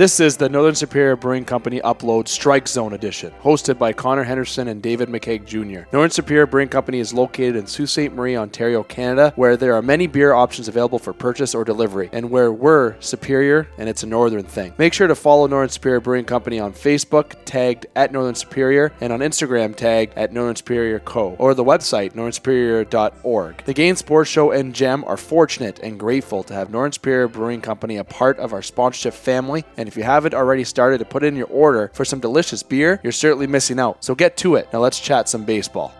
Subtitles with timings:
[0.00, 4.68] This is the Northern Superior Brewing Company Upload Strike Zone Edition, hosted by Connor Henderson
[4.68, 5.86] and David McKeag Jr.
[5.92, 8.10] Northern Superior Brewing Company is located in Sault Ste.
[8.10, 12.30] Marie, Ontario, Canada, where there are many beer options available for purchase or delivery, and
[12.30, 14.72] where we're Superior and it's a Northern thing.
[14.78, 19.12] Make sure to follow Northern Superior Brewing Company on Facebook, tagged at Northern Superior, and
[19.12, 23.64] on Instagram, tagged at Northern Superior Co., or the website, northernsuperior.org.
[23.66, 27.60] The Game Sports Show and Gem are fortunate and grateful to have Northern Superior Brewing
[27.60, 31.24] Company a part of our sponsorship family, and if you haven't already started to put
[31.24, 34.04] in your order for some delicious beer, you're certainly missing out.
[34.04, 34.68] So get to it.
[34.72, 35.92] Now let's chat some baseball.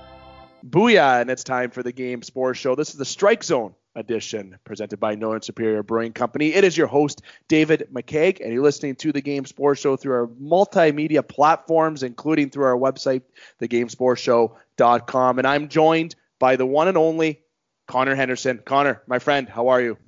[0.65, 2.77] Booyah, and it's time for the Game Sports Show.
[2.77, 6.55] This is the Strike Zone edition presented by Northern Superior Brewing Company.
[6.55, 10.15] It is your host, David McKeag, and you're listening to the Game Sports Show through
[10.15, 13.23] our multimedia platforms, including through our website,
[13.61, 15.39] thegamesportshow.com.
[15.39, 17.41] And I'm joined by the one and only
[17.89, 18.61] Connor Henderson.
[18.65, 19.99] Connor, my friend, how are you?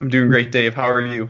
[0.00, 0.74] I'm doing great, Dave.
[0.74, 1.28] How are you?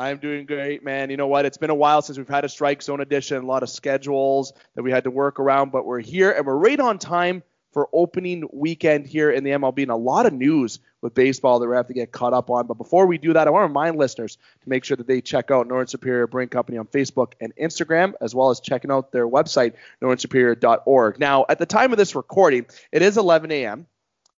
[0.00, 1.10] I'm doing great, man.
[1.10, 1.44] You know what?
[1.44, 4.54] It's been a while since we've had a strike zone edition, a lot of schedules
[4.74, 7.42] that we had to work around, but we're here and we're right on time
[7.74, 11.68] for opening weekend here in the MLB and a lot of news with baseball that
[11.68, 12.66] we have to get caught up on.
[12.66, 15.20] But before we do that, I want to remind listeners to make sure that they
[15.20, 19.12] check out Northern Superior Brewing Company on Facebook and Instagram, as well as checking out
[19.12, 21.20] their website, northernsuperior.org.
[21.20, 23.86] Now, at the time of this recording, it is 11 a.m.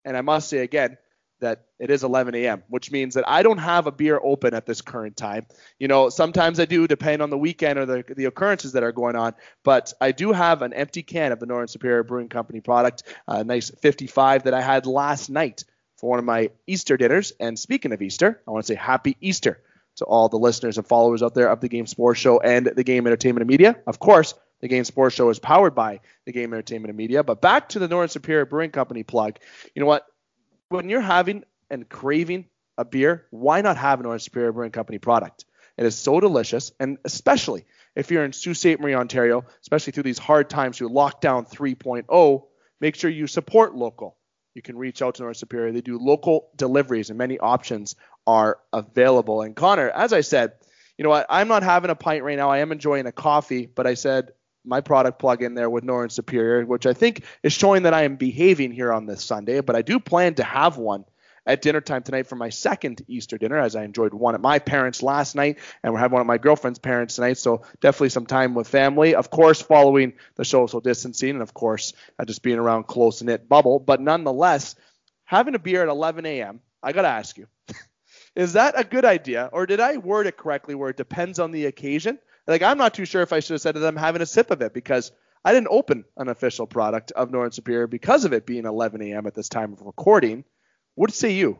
[0.03, 0.97] And I must say again,
[1.43, 4.65] that it is 11 a.m., which means that I don't have a beer open at
[4.65, 5.45] this current time.
[5.79, 8.91] You know, sometimes I do, depending on the weekend or the, the occurrences that are
[8.91, 9.33] going on.
[9.63, 13.43] But I do have an empty can of the Northern Superior Brewing Company product, a
[13.43, 15.63] nice 55 that I had last night
[15.97, 17.33] for one of my Easter dinners.
[17.39, 19.61] And speaking of Easter, I want to say Happy Easter
[19.97, 22.83] to all the listeners and followers out there of the Game Sports Show and the
[22.83, 23.77] Game Entertainment and Media.
[23.85, 24.33] Of course,
[24.63, 27.23] the Game Sports Show is powered by the Game Entertainment and Media.
[27.23, 29.37] But back to the Northern Superior Brewing Company plug.
[29.75, 30.07] You know what?
[30.73, 32.45] When you're having and craving
[32.77, 35.45] a beer, why not have an Orange Superior Brewing Company product?
[35.77, 37.65] It is so delicious, and especially
[37.95, 38.79] if you're in Sault Ste.
[38.79, 42.43] Marie, Ontario, especially through these hard times through Lockdown 3.0,
[42.79, 44.17] make sure you support local.
[44.53, 45.71] You can reach out to North Superior.
[45.71, 47.95] They do local deliveries, and many options
[48.27, 49.41] are available.
[49.41, 50.53] And Connor, as I said,
[50.97, 51.25] you know what?
[51.29, 52.51] I'm not having a pint right now.
[52.51, 54.33] I am enjoying a coffee, but I said
[54.65, 58.03] my product plug in there with Northern Superior, which I think is showing that I
[58.03, 59.61] am behaving here on this Sunday.
[59.61, 61.05] But I do plan to have one
[61.45, 64.59] at dinner time tonight for my second Easter dinner, as I enjoyed one at my
[64.59, 67.37] parents' last night, and we're having one at my girlfriend's parents tonight.
[67.37, 69.15] So definitely some time with family.
[69.15, 73.49] Of course, following the social distancing, and of course, uh, just being around close knit
[73.49, 73.79] bubble.
[73.79, 74.75] But nonetheless,
[75.25, 76.61] having a beer at 11 a.m.
[76.81, 77.47] I gotta ask you.
[78.35, 81.51] is that a good idea, or did I word it correctly where it depends on
[81.51, 82.19] the occasion?
[82.47, 84.51] Like, I'm not too sure if I should have said to them having a sip
[84.51, 85.11] of it because
[85.45, 89.27] I didn't open an official product of Northern Superior because of it being 11 a.m.
[89.27, 90.43] at this time of recording.
[90.95, 91.59] What say you?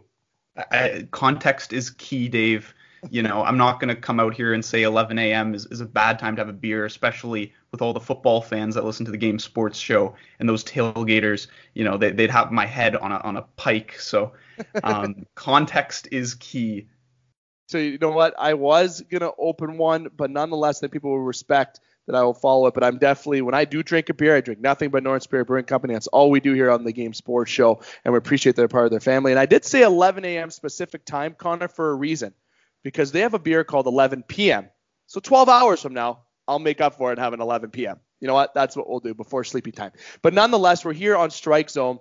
[0.55, 2.73] I, context is key, Dave.
[3.09, 5.53] You know, I'm not going to come out here and say 11 a.m.
[5.53, 8.75] Is, is a bad time to have a beer, especially with all the football fans
[8.75, 11.47] that listen to the game sports show and those tailgaters.
[11.73, 14.00] You know, they, would have my head on a, on a pike.
[14.00, 14.31] So
[14.83, 16.88] um, context is key.
[17.73, 18.35] So you know what?
[18.38, 22.67] I was gonna open one, but nonetheless, that people will respect that I will follow
[22.67, 22.75] it.
[22.75, 25.44] But I'm definitely when I do drink a beer, I drink nothing but North Superior
[25.44, 25.95] Brewing Company.
[25.95, 28.85] That's all we do here on the Game Sports Show, and we appreciate they're part
[28.85, 29.31] of their family.
[29.31, 30.51] And I did say 11 a.m.
[30.51, 32.35] specific time, Connor, for a reason,
[32.83, 34.69] because they have a beer called 11 p.m.
[35.07, 38.00] So 12 hours from now, I'll make up for it having 11 p.m.
[38.19, 38.53] You know what?
[38.53, 39.94] That's what we'll do before sleepy time.
[40.22, 41.97] But nonetheless, we're here on Strike Zone,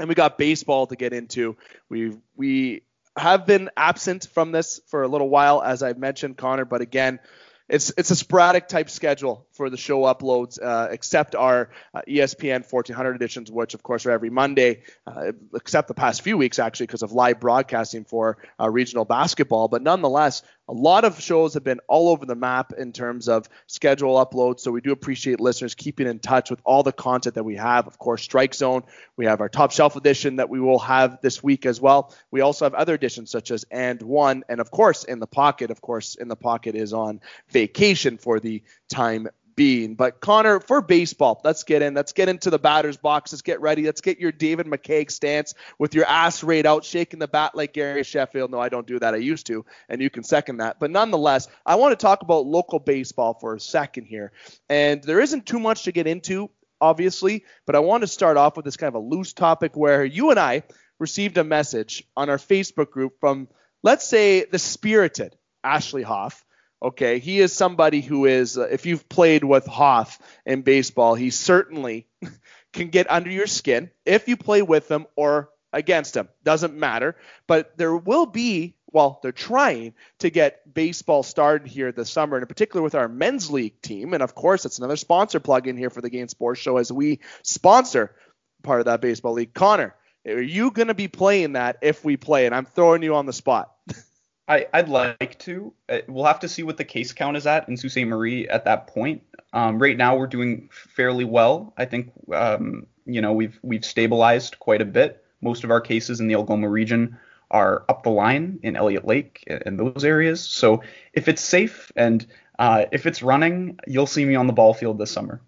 [0.00, 1.56] and we got baseball to get into.
[1.88, 2.82] We we
[3.16, 6.64] have been absent from this for a little while, as I've mentioned, Connor.
[6.64, 7.20] But again,
[7.68, 12.70] it's it's a sporadic type schedule for the show uploads, uh, except our uh, ESPN
[12.70, 16.86] 1400 editions, which of course are every Monday, uh, except the past few weeks actually
[16.86, 19.68] because of live broadcasting for uh, regional basketball.
[19.68, 23.48] But nonetheless, a lot of shows have been all over the map in terms of
[23.66, 24.60] schedule uploads.
[24.60, 27.86] So we do appreciate listeners keeping in touch with all the content that we have.
[27.86, 28.82] Of course, Strike Zone,
[29.16, 32.14] we have our top shelf edition that we will have this week as well.
[32.30, 35.70] We also have other editions such as And One, and of course, In the Pocket.
[35.70, 37.20] Of course, In the Pocket is on
[37.50, 39.94] vacation for the time being.
[39.94, 41.94] But Connor, for baseball, let's get in.
[41.94, 43.32] Let's get into the batter's box.
[43.32, 43.84] Let's get ready.
[43.84, 47.72] Let's get your David McKeag stance with your ass rayed out, shaking the bat like
[47.72, 48.50] Gary Sheffield.
[48.50, 49.14] No, I don't do that.
[49.14, 50.78] I used to, and you can second that.
[50.80, 54.32] But nonetheless, I want to talk about local baseball for a second here.
[54.68, 56.50] And there isn't too much to get into,
[56.80, 60.04] obviously, but I want to start off with this kind of a loose topic where
[60.04, 60.62] you and I
[60.98, 63.48] received a message on our Facebook group from,
[63.82, 66.44] let's say, the spirited Ashley Hoff
[66.84, 71.30] Okay, he is somebody who is, uh, if you've played with Hoff in baseball, he
[71.30, 72.06] certainly
[72.74, 76.28] can get under your skin if you play with him or against him.
[76.44, 77.16] Doesn't matter.
[77.46, 82.44] But there will be well, they're trying to get baseball started here this summer, and
[82.44, 84.14] in particular with our men's league team.
[84.14, 86.92] And of course, it's another sponsor plug in here for the Game Sports Show as
[86.92, 88.14] we sponsor
[88.62, 89.52] part of that baseball league.
[89.52, 89.96] Connor,
[90.26, 92.46] are you going to be playing that if we play?
[92.46, 93.72] And I'm throwing you on the spot.
[94.46, 95.72] I, would like to.
[95.88, 98.04] Uh, we'll have to see what the case count is at in Sault Ste.
[98.04, 99.22] Marie at that point.
[99.52, 101.72] Um, right now, we're doing fairly well.
[101.76, 105.24] I think um, you know we've we've stabilized quite a bit.
[105.40, 107.18] Most of our cases in the Algoma region
[107.50, 110.40] are up the line in Elliott Lake and those areas.
[110.40, 110.82] So
[111.12, 112.26] if it's safe and
[112.58, 115.40] uh, if it's running, you'll see me on the ball field this summer.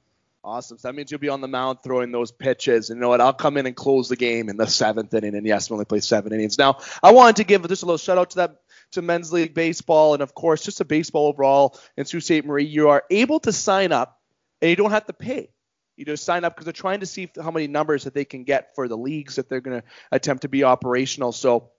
[0.44, 0.78] Awesome.
[0.78, 2.90] So that means you'll be on the mound throwing those pitches.
[2.90, 3.20] And you know what?
[3.20, 5.34] I'll come in and close the game in the seventh inning.
[5.34, 6.56] And yes, we only play seven innings.
[6.56, 8.60] Now, I wanted to give just a little shout out to that
[8.92, 12.44] to men's league baseball and of course just a baseball overall in Sault Ste.
[12.44, 12.64] Marie.
[12.64, 14.20] You are able to sign up
[14.60, 15.50] and you don't have to pay.
[15.96, 18.44] You just sign up because they're trying to see how many numbers that they can
[18.44, 21.32] get for the leagues that they're going to attempt to be operational.
[21.32, 21.70] So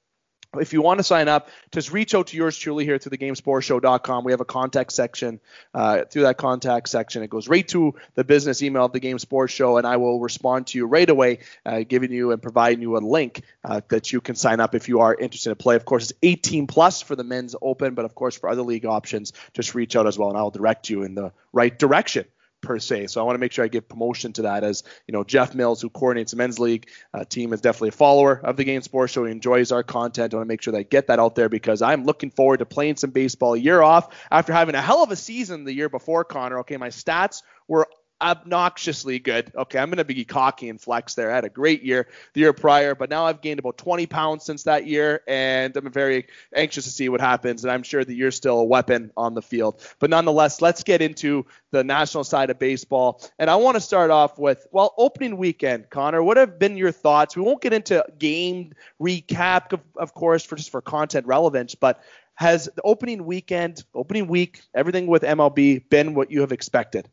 [0.55, 3.17] if you want to sign up, just reach out to yours truly here through the
[3.17, 4.23] GameSportsShow.com.
[4.23, 5.39] We have a contact section.
[5.73, 9.19] Uh, through that contact section, it goes right to the business email of the Game
[9.19, 12.81] Sports Show, and I will respond to you right away, uh, giving you and providing
[12.81, 15.75] you a link uh, that you can sign up if you are interested to play.
[15.75, 18.85] Of course, it's 18 plus for the men's open, but of course for other league
[18.85, 22.25] options, just reach out as well, and I will direct you in the right direction
[22.67, 23.07] per se.
[23.07, 25.55] So I want to make sure I give promotion to that as, you know, Jeff
[25.55, 28.81] Mills, who coordinates the men's league uh, team, is definitely a follower of the Game
[28.81, 29.23] Sports Show.
[29.23, 30.33] He enjoys our content.
[30.33, 32.57] I want to make sure that I get that out there because I'm looking forward
[32.57, 35.87] to playing some baseball year off after having a hell of a season the year
[35.87, 36.59] before, Connor.
[36.59, 37.87] Okay, my stats were
[38.21, 39.51] obnoxiously good.
[39.55, 41.31] Okay, I'm going to be cocky and flex there.
[41.31, 44.45] I had a great year the year prior, but now I've gained about 20 pounds
[44.45, 47.63] since that year, and I'm very anxious to see what happens.
[47.63, 49.81] And I'm sure that you're still a weapon on the field.
[49.99, 53.21] But nonetheless, let's get into the national side of baseball.
[53.39, 56.23] And I want to start off with, well, opening weekend, Connor.
[56.23, 57.35] What have been your thoughts?
[57.35, 62.01] We won't get into game recap, of, of course, for just for content relevance, but
[62.35, 67.09] has the opening weekend, opening week, everything with MLB been what you have expected?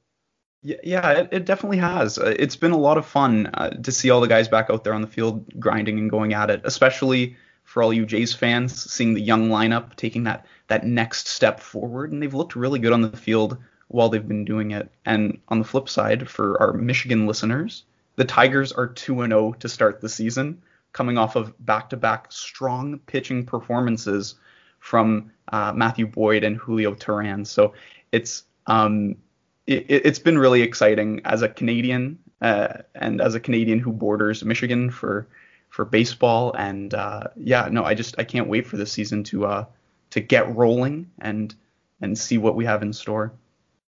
[0.64, 2.18] Yeah, it, it definitely has.
[2.18, 4.82] Uh, it's been a lot of fun uh, to see all the guys back out
[4.82, 8.90] there on the field grinding and going at it, especially for all you Jays fans,
[8.90, 12.94] seeing the young lineup taking that that next step forward, and they've looked really good
[12.94, 13.58] on the field
[13.88, 14.90] while they've been doing it.
[15.04, 17.84] And on the flip side, for our Michigan listeners,
[18.16, 20.62] the Tigers are 2 0 to start the season,
[20.94, 24.36] coming off of back to back strong pitching performances
[24.78, 27.46] from uh, Matthew Boyd and Julio Teheran.
[27.46, 27.74] So
[28.12, 29.16] it's um,
[29.66, 34.44] it, has been really exciting as a Canadian uh, and as a Canadian who borders
[34.44, 35.26] Michigan for
[35.70, 36.52] for baseball.
[36.52, 39.64] And uh, yeah, no, I just I can't wait for this season to uh,
[40.10, 41.54] to get rolling and
[42.00, 43.32] and see what we have in store.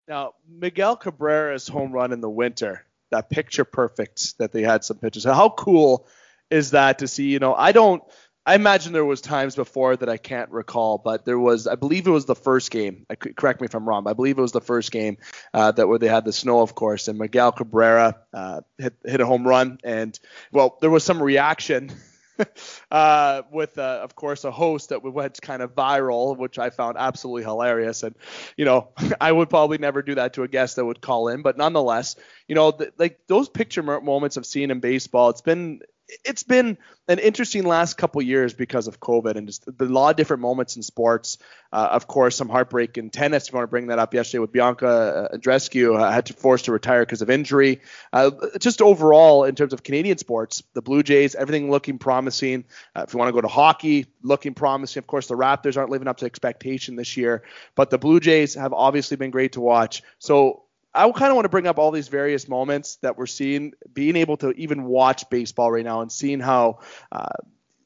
[0.07, 4.97] Now, Miguel Cabrera's home run in the winter, that picture perfect that they had some
[4.97, 5.23] pictures.
[5.23, 6.07] How cool
[6.51, 7.25] is that to see?
[7.25, 8.03] You know, I don't
[8.45, 12.05] I imagine there was times before that I can't recall, but there was, I believe
[12.05, 13.05] it was the first game.
[13.09, 14.03] I, correct me if I'm wrong.
[14.03, 15.17] But I believe it was the first game
[15.53, 19.19] uh, that where they had the snow, of course, and Miguel Cabrera uh, hit hit
[19.19, 20.17] a home run, and
[20.51, 21.91] well, there was some reaction.
[22.91, 26.97] uh, with, uh, of course, a host that went kind of viral, which I found
[26.99, 28.03] absolutely hilarious.
[28.03, 28.13] And,
[28.57, 28.89] you know,
[29.21, 32.17] I would probably never do that to a guest that would call in, but nonetheless,
[32.47, 35.79] you know, th- like those picture moments of seeing in baseball, it's been
[36.23, 40.15] it's been an interesting last couple years because of COVID and just a lot of
[40.15, 41.37] different moments in sports.
[41.71, 43.47] Uh, of course, some heartbreak in tennis.
[43.47, 44.87] If you want to bring that up yesterday with Bianca
[45.31, 47.81] uh, Andreescu, uh, had to force to retire because of injury.
[48.13, 52.65] Uh, just overall, in terms of Canadian sports, the Blue Jays, everything looking promising.
[52.95, 54.99] Uh, if you want to go to hockey, looking promising.
[54.99, 57.43] Of course, the Raptors aren't living up to expectation this year,
[57.75, 60.03] but the Blue Jays have obviously been great to watch.
[60.19, 60.64] So
[60.95, 64.15] I kind of want to bring up all these various moments that we're seeing, being
[64.15, 66.79] able to even watch baseball right now and seeing how
[67.11, 67.27] uh,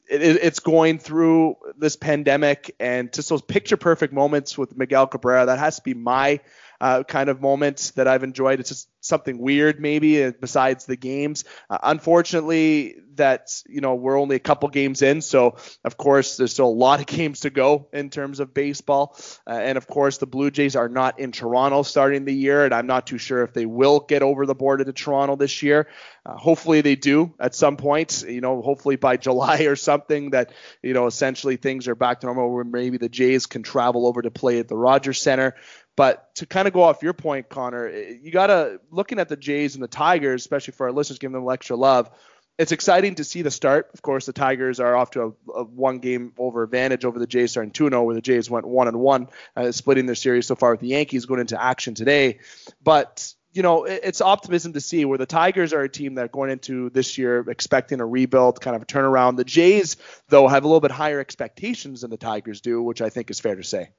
[0.08, 5.46] it, it's going through this pandemic and just those picture perfect moments with Miguel Cabrera.
[5.46, 6.40] That has to be my
[6.80, 8.60] uh, kind of moments that I've enjoyed.
[8.60, 11.44] It's just something weird maybe uh, besides the games.
[11.68, 16.52] Uh, unfortunately, that you know we're only a couple games in, so of course there's
[16.52, 19.16] still a lot of games to go in terms of baseball.
[19.46, 22.72] Uh, and of course the Blue Jays are not in Toronto starting the year, and
[22.72, 25.88] I'm not too sure if they will get over the border to Toronto this year.
[26.24, 28.24] Uh, hopefully they do at some point.
[28.26, 32.26] You know, hopefully by July or something that you know essentially things are back to
[32.26, 35.54] normal where maybe the Jays can travel over to play at the Rogers Center.
[35.96, 39.36] But to kind of go off your point, Connor, you got to looking at the
[39.36, 42.10] Jays and the Tigers, especially for our listeners, giving them extra love.
[42.58, 43.90] It's exciting to see the start.
[43.94, 47.26] Of course, the Tigers are off to a, a one game over advantage over the
[47.26, 50.46] Jays, starting 2 0, where the Jays went 1 and 1, uh, splitting their series
[50.46, 52.40] so far with the Yankees going into action today.
[52.82, 56.28] But you know, it's optimism to see where the Tigers are a team that are
[56.28, 59.36] going into this year expecting a rebuild, kind of a turnaround.
[59.36, 59.96] The Jays,
[60.28, 63.40] though, have a little bit higher expectations than the Tigers do, which I think is
[63.40, 63.90] fair to say.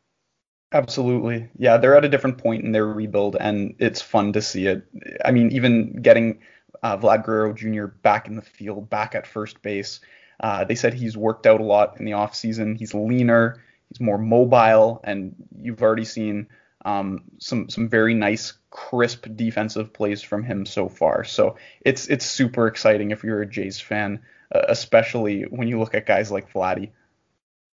[0.74, 1.50] Absolutely.
[1.58, 4.84] Yeah, they're at a different point in their rebuild, and it's fun to see it.
[5.24, 6.40] I mean, even getting
[6.82, 7.88] uh, Vlad Guerrero Jr.
[7.88, 10.00] back in the field, back at first base.
[10.40, 12.78] Uh, they said he's worked out a lot in the offseason.
[12.78, 16.48] He's leaner, he's more mobile, and you've already seen
[16.86, 21.26] um, some some very nice, crisp defensive plays from him so far.
[21.26, 24.22] So it's it's super exciting if you're a Jays fan,
[24.56, 26.92] uh, especially when you look at guys like Vladdy.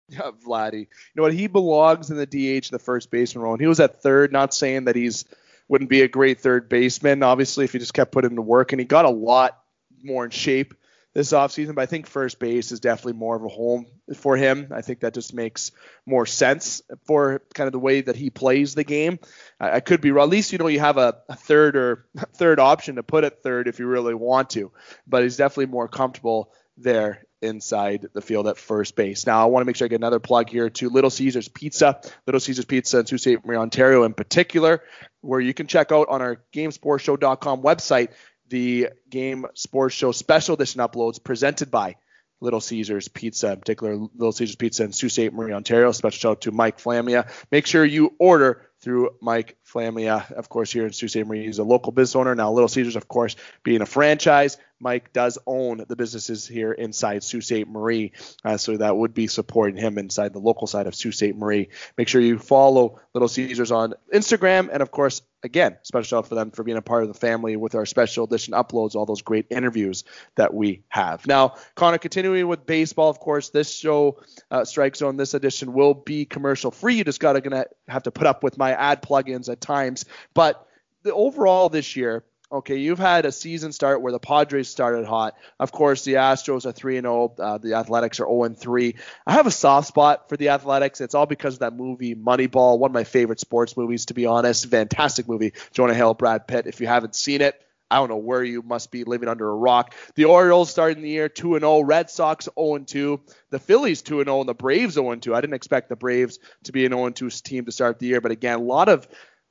[0.11, 0.79] Yeah, Vladdy.
[0.79, 1.33] You know what?
[1.33, 3.53] He belongs in the DH, the first baseman role.
[3.53, 4.31] And he was at third.
[4.31, 5.25] Not saying that he's
[5.67, 8.73] wouldn't be a great third baseman, obviously, if he just kept putting to work.
[8.73, 9.59] And he got a lot
[10.03, 10.73] more in shape
[11.13, 14.67] this offseason, but I think first base is definitely more of a home for him.
[14.71, 15.71] I think that just makes
[16.05, 19.19] more sense for kind of the way that he plays the game.
[19.59, 20.27] I, I could be wrong.
[20.27, 23.41] At least you know you have a, a third or third option to put at
[23.41, 24.71] third if you really want to,
[25.07, 29.25] but he's definitely more comfortable there inside the field at first base.
[29.25, 32.01] Now, I want to make sure I get another plug here to Little Caesars Pizza,
[32.25, 33.45] Little Caesars Pizza in Sault Ste.
[33.45, 34.81] Marie, Ontario, in particular,
[35.21, 38.09] where you can check out on our GameSportsShow.com website
[38.49, 41.95] the Game Sports Show special edition uploads presented by
[42.41, 45.33] Little Caesars Pizza, in particular Little Caesars Pizza in Sault Ste.
[45.33, 45.91] Marie, Ontario.
[45.91, 47.27] Special shout out to Mike Flamia.
[47.51, 51.27] Make sure you order through Mike Flamia, of course, here in Sault Ste.
[51.27, 51.45] Marie.
[51.45, 52.35] He's a local business owner.
[52.35, 57.23] Now, Little Caesars, of course, being a franchise, Mike does own the businesses here inside
[57.23, 57.67] Sault Ste.
[57.67, 58.13] Marie.
[58.43, 61.35] Uh, so that would be supporting him inside the local side of Sault Ste.
[61.35, 61.69] Marie.
[61.97, 64.69] Make sure you follow Little Caesars on Instagram.
[64.71, 67.19] And, of course, again, special shout out for them for being a part of the
[67.19, 70.03] family with our special edition uploads, all those great interviews
[70.35, 71.25] that we have.
[71.27, 74.21] Now, Connor, continuing with baseball, of course, this show,
[74.51, 76.95] uh, Strike Zone, this edition will be commercial free.
[76.95, 80.05] You just got to gonna have to put up with my ad plugins at times.
[80.33, 80.65] But
[81.03, 85.35] the overall this year, okay, you've had a season start where the Padres started hot.
[85.59, 87.35] Of course, the Astros are 3 0.
[87.37, 88.95] Uh, the Athletics are 0 3.
[89.27, 91.01] I have a soft spot for the Athletics.
[91.01, 94.25] It's all because of that movie, Moneyball, one of my favorite sports movies, to be
[94.25, 94.65] honest.
[94.67, 95.53] Fantastic movie.
[95.71, 96.67] Jonah Hill, Brad Pitt.
[96.67, 99.55] If you haven't seen it, I don't know where you must be living under a
[99.55, 99.95] rock.
[100.15, 104.39] The Orioles starting the year 2 0, Red Sox 0 2, the Phillies 2 0,
[104.41, 105.35] and the Braves 0 2.
[105.35, 108.21] I didn't expect the Braves to be an 0 2 team to start the year,
[108.21, 109.07] but again, a lot of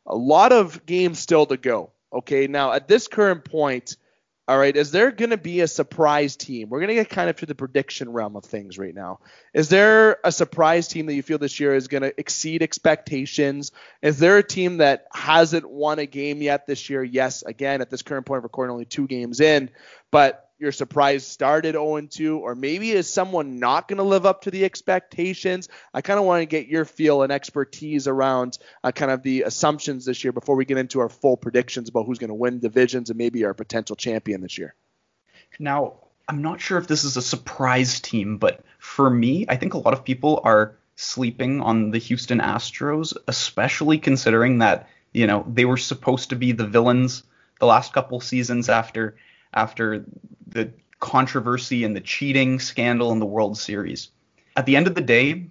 [0.06, 1.92] a lot of games still to go.
[2.12, 3.96] Okay, now at this current point,
[4.48, 6.70] all right, is there going to be a surprise team?
[6.70, 9.20] We're going to get kind of to the prediction realm of things right now.
[9.52, 13.72] Is there a surprise team that you feel this year is going to exceed expectations?
[14.00, 17.04] Is there a team that hasn't won a game yet this year?
[17.04, 19.68] Yes, again, at this current point recording, only two games in,
[20.10, 24.50] but your surprise started 0-2, or maybe is someone not going to live up to
[24.50, 25.68] the expectations?
[25.94, 29.42] I kind of want to get your feel and expertise around uh, kind of the
[29.42, 32.58] assumptions this year before we get into our full predictions about who's going to win
[32.58, 34.74] divisions and maybe our potential champion this year.
[35.58, 35.94] Now,
[36.28, 39.78] I'm not sure if this is a surprise team, but for me, I think a
[39.78, 45.64] lot of people are sleeping on the Houston Astros, especially considering that, you know, they
[45.64, 47.22] were supposed to be the villains
[47.60, 49.16] the last couple seasons after
[49.54, 50.04] after
[50.46, 54.10] the controversy and the cheating scandal in the World Series.
[54.56, 55.48] At the end of the day,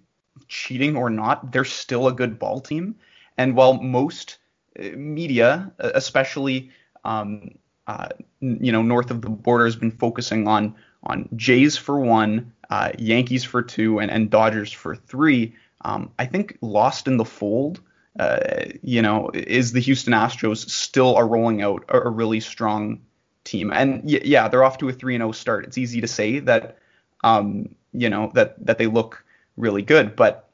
[0.47, 2.95] cheating or not, they're still a good ball team.
[3.37, 4.37] And while most
[4.79, 6.71] uh, media, uh, especially
[7.05, 7.55] um,
[7.87, 8.09] uh,
[8.41, 12.91] you know north of the border, has been focusing on on Jays for one, uh,
[12.97, 17.81] Yankees for two, and, and Dodgers for three, um, I think lost in the fold.
[18.19, 22.99] Uh, you know, is the Houston Astros still are rolling out a, a really strong
[23.47, 23.71] team.
[23.73, 25.65] And yeah, they're off to a 3 0 start.
[25.65, 26.77] It's easy to say that,
[27.23, 29.23] um, you know, that, that they look
[29.55, 30.47] really good, but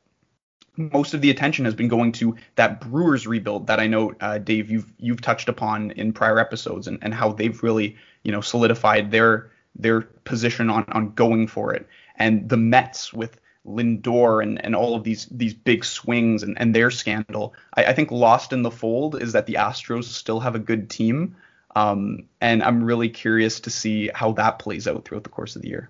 [0.78, 4.40] most of the attention has been going to that Brewers rebuild that I know, uh,
[4.40, 8.42] Dave, you've you've touched upon in prior episodes and, and how they've really, you know,
[8.42, 11.88] solidified their their position on, on going for it.
[12.16, 16.76] And the Mets with Lindor and, and all of these these big swings and, and
[16.76, 17.54] their scandal.
[17.76, 20.90] I, I think lost in the fold is that the Astros still have a good
[20.90, 21.36] team,
[21.75, 25.62] um, and I'm really curious to see how that plays out throughout the course of
[25.62, 25.89] the year.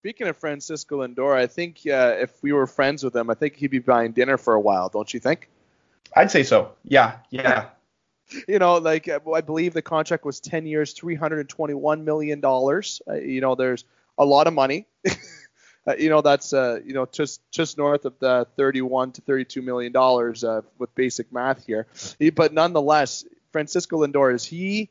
[0.00, 3.56] Speaking of Francisco Lindor, I think uh, if we were friends with him, I think
[3.56, 5.48] he'd be buying dinner for a while, don't you think?
[6.14, 6.72] I'd say so.
[6.84, 7.66] Yeah, yeah.
[8.48, 13.02] you know, like uh, I believe the contract was 10 years, 321 million dollars.
[13.08, 13.84] Uh, you know, there's
[14.18, 14.86] a lot of money.
[15.86, 19.62] uh, you know, that's uh, you know just just north of the 31 to 32
[19.62, 21.86] million dollars uh, with basic math here.
[22.34, 24.90] But nonetheless, Francisco Lindor is he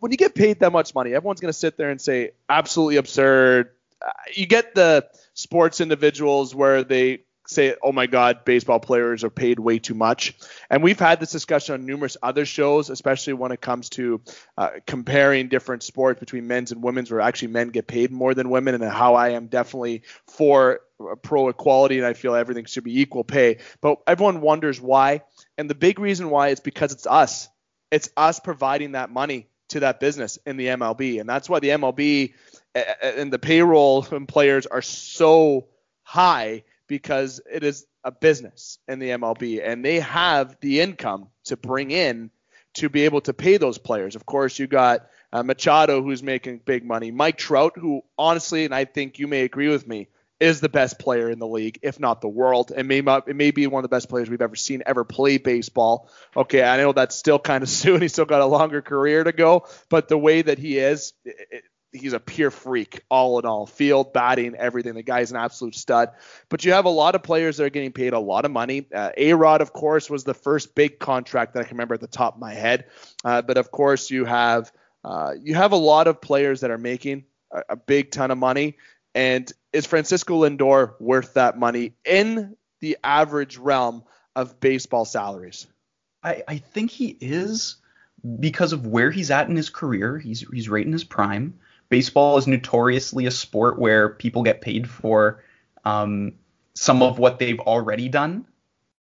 [0.00, 2.96] when you get paid that much money, everyone's going to sit there and say absolutely
[2.96, 3.70] absurd.
[4.04, 9.30] Uh, you get the sports individuals where they say, oh my God, baseball players are
[9.30, 10.36] paid way too much.
[10.68, 14.20] And we've had this discussion on numerous other shows, especially when it comes to
[14.58, 18.50] uh, comparing different sports between men's and women's, where actually men get paid more than
[18.50, 20.80] women, and how I am definitely for
[21.22, 23.58] pro equality and I feel everything should be equal pay.
[23.80, 25.22] But everyone wonders why.
[25.58, 27.48] And the big reason why is because it's us.
[27.90, 31.20] It's us providing that money to that business in the MLB.
[31.20, 32.34] And that's why the MLB
[33.02, 35.68] and the payroll and players are so
[36.02, 41.56] high because it is a business in the MLB and they have the income to
[41.56, 42.30] bring in
[42.74, 44.14] to be able to pay those players.
[44.14, 48.74] Of course, you got uh, Machado who's making big money, Mike Trout who honestly and
[48.74, 50.08] I think you may agree with me
[50.38, 53.50] is the best player in the league, if not the world, and may it may
[53.50, 56.10] be one of the best players we've ever seen ever play baseball.
[56.36, 58.02] Okay, I know that's still kind of soon.
[58.02, 61.64] He's still got a longer career to go, but the way that he is, it,
[61.92, 63.66] he's a pure freak, all in all.
[63.66, 64.94] Field, batting, everything.
[64.94, 66.10] The guy's an absolute stud.
[66.48, 68.86] But you have a lot of players that are getting paid a lot of money.
[68.94, 72.00] Uh, a Rod, of course, was the first big contract that I can remember at
[72.00, 72.86] the top of my head.
[73.24, 74.72] Uh, but of course, you have
[75.04, 78.38] uh, you have a lot of players that are making a, a big ton of
[78.38, 78.76] money.
[79.16, 84.04] And is Francisco Lindor worth that money in the average realm
[84.36, 85.66] of baseball salaries?
[86.22, 87.76] I, I think he is
[88.38, 90.18] because of where he's at in his career.
[90.18, 91.58] He's he's right in his prime
[91.88, 95.42] baseball is notoriously a sport where people get paid for
[95.84, 96.32] um,
[96.74, 98.46] some of what they've already done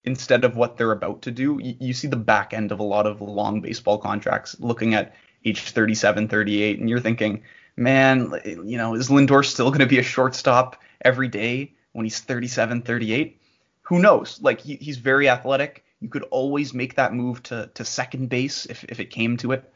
[0.03, 1.59] instead of what they're about to do.
[1.61, 5.15] You, you, see the back end of a lot of long baseball contracts looking at
[5.43, 7.43] age 37, 38, and you're thinking,
[7.77, 12.19] man, you know, is Lindor still going to be a shortstop every day when he's
[12.19, 13.39] 37, 38?
[13.83, 14.39] Who knows?
[14.41, 15.85] Like, he, he's very athletic.
[16.01, 19.53] You could always make that move to, to second base if, if it came to
[19.53, 19.71] it.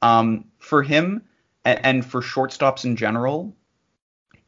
[0.00, 1.22] Um, for him,
[1.64, 3.54] and, and for shortstops in general,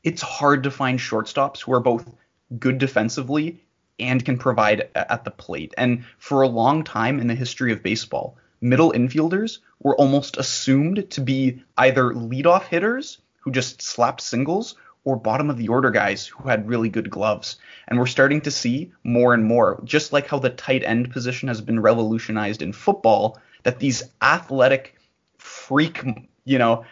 [0.02, 2.12] it's hard to find shortstops who are both
[2.58, 3.62] good defensively
[3.98, 5.72] and can provide at the plate.
[5.78, 11.10] And for a long time in the history of baseball, middle infielders were almost assumed
[11.10, 16.26] to be either leadoff hitters who just slapped singles or bottom of the order guys
[16.26, 17.56] who had really good gloves.
[17.86, 21.48] And we're starting to see more and more, just like how the tight end position
[21.48, 24.96] has been revolutionized in football, that these athletic
[25.36, 26.02] freak,
[26.44, 26.84] you know,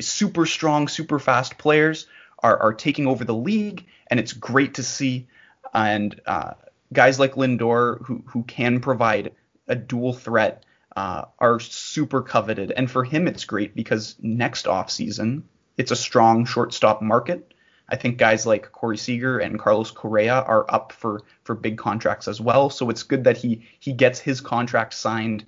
[0.00, 2.06] super strong, super fast players
[2.38, 5.26] are, are taking over the league, and it's great to see.
[5.74, 6.54] And uh,
[6.92, 9.32] guys like Lindor, who who can provide
[9.68, 10.64] a dual threat,
[10.96, 12.72] uh, are super coveted.
[12.72, 15.42] And for him, it's great because next offseason,
[15.76, 17.54] it's a strong shortstop market.
[17.88, 22.28] I think guys like Corey Seager and Carlos Correa are up for for big contracts
[22.28, 22.70] as well.
[22.70, 25.44] So it's good that he he gets his contract signed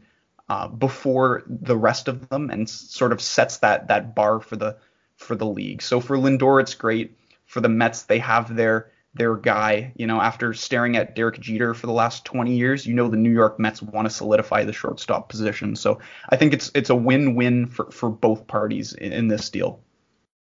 [0.49, 4.77] uh, before the rest of them and sort of sets that that bar for the
[5.17, 5.83] for the league.
[5.83, 7.17] So for Lindor, it's great.
[7.47, 9.93] For the Mets, they have their their guy.
[9.97, 13.17] You know, after staring at Derek Jeter for the last 20 years, you know the
[13.17, 15.77] New York Mets want to solidify the shortstop position.
[15.77, 19.81] So I think it's it's a win-win for for both parties in, in this deal.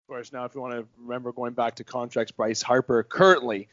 [0.04, 3.68] Of course, now if you want to remember going back to contracts, Bryce Harper currently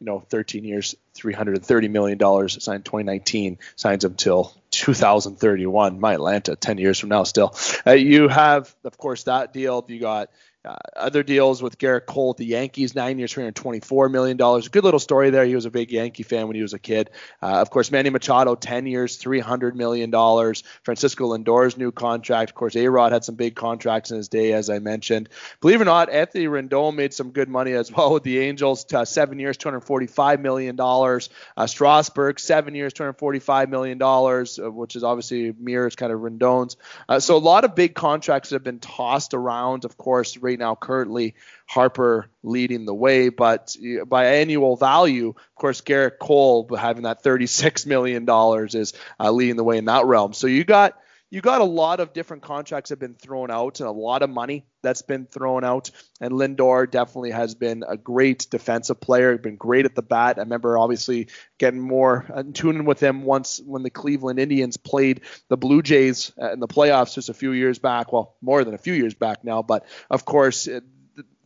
[0.00, 2.62] you know, 13 years, 330 million dollars.
[2.62, 6.00] Signed 2019, signs till 2031.
[6.00, 7.54] My Atlanta, 10 years from now, still.
[7.86, 9.84] Uh, you have, of course, that deal.
[9.88, 10.30] You got
[10.66, 14.36] uh, other deals with Gerrit Cole at the Yankees, nine years, $324 million.
[14.36, 15.44] Good little story there.
[15.44, 17.10] He was a big Yankee fan when he was a kid.
[17.40, 20.10] Uh, of course, Manny Machado, 10 years, $300 million.
[20.82, 22.50] Francisco Lindor's new contract.
[22.50, 25.28] Of course, A Rod had some big contracts in his day, as I mentioned.
[25.60, 28.86] Believe it or not, Anthony Rendon made some good money as well with the Angels,
[28.92, 30.78] uh, seven years, $245 million.
[30.80, 36.76] Uh, Strasburg, seven years, $245 million, uh, which is obviously mirrors kind of Rendon's.
[37.08, 40.74] Uh, so a lot of big contracts have been tossed around, of course, right now
[40.74, 41.34] currently
[41.66, 47.86] Harper leading the way, but by annual value, of course, Gerrit Cole having that 36
[47.86, 50.32] million dollars is uh, leading the way in that realm.
[50.32, 50.96] So you got
[51.30, 54.30] you got a lot of different contracts have been thrown out and a lot of
[54.30, 55.90] money that's been thrown out.
[56.20, 60.38] And Lindor definitely has been a great defensive player, He's been great at the bat.
[60.38, 65.22] I remember obviously getting more in tuning with him once when the Cleveland Indians played
[65.48, 68.12] the Blue Jays in the playoffs just a few years back.
[68.12, 70.68] Well, more than a few years back now, but of course.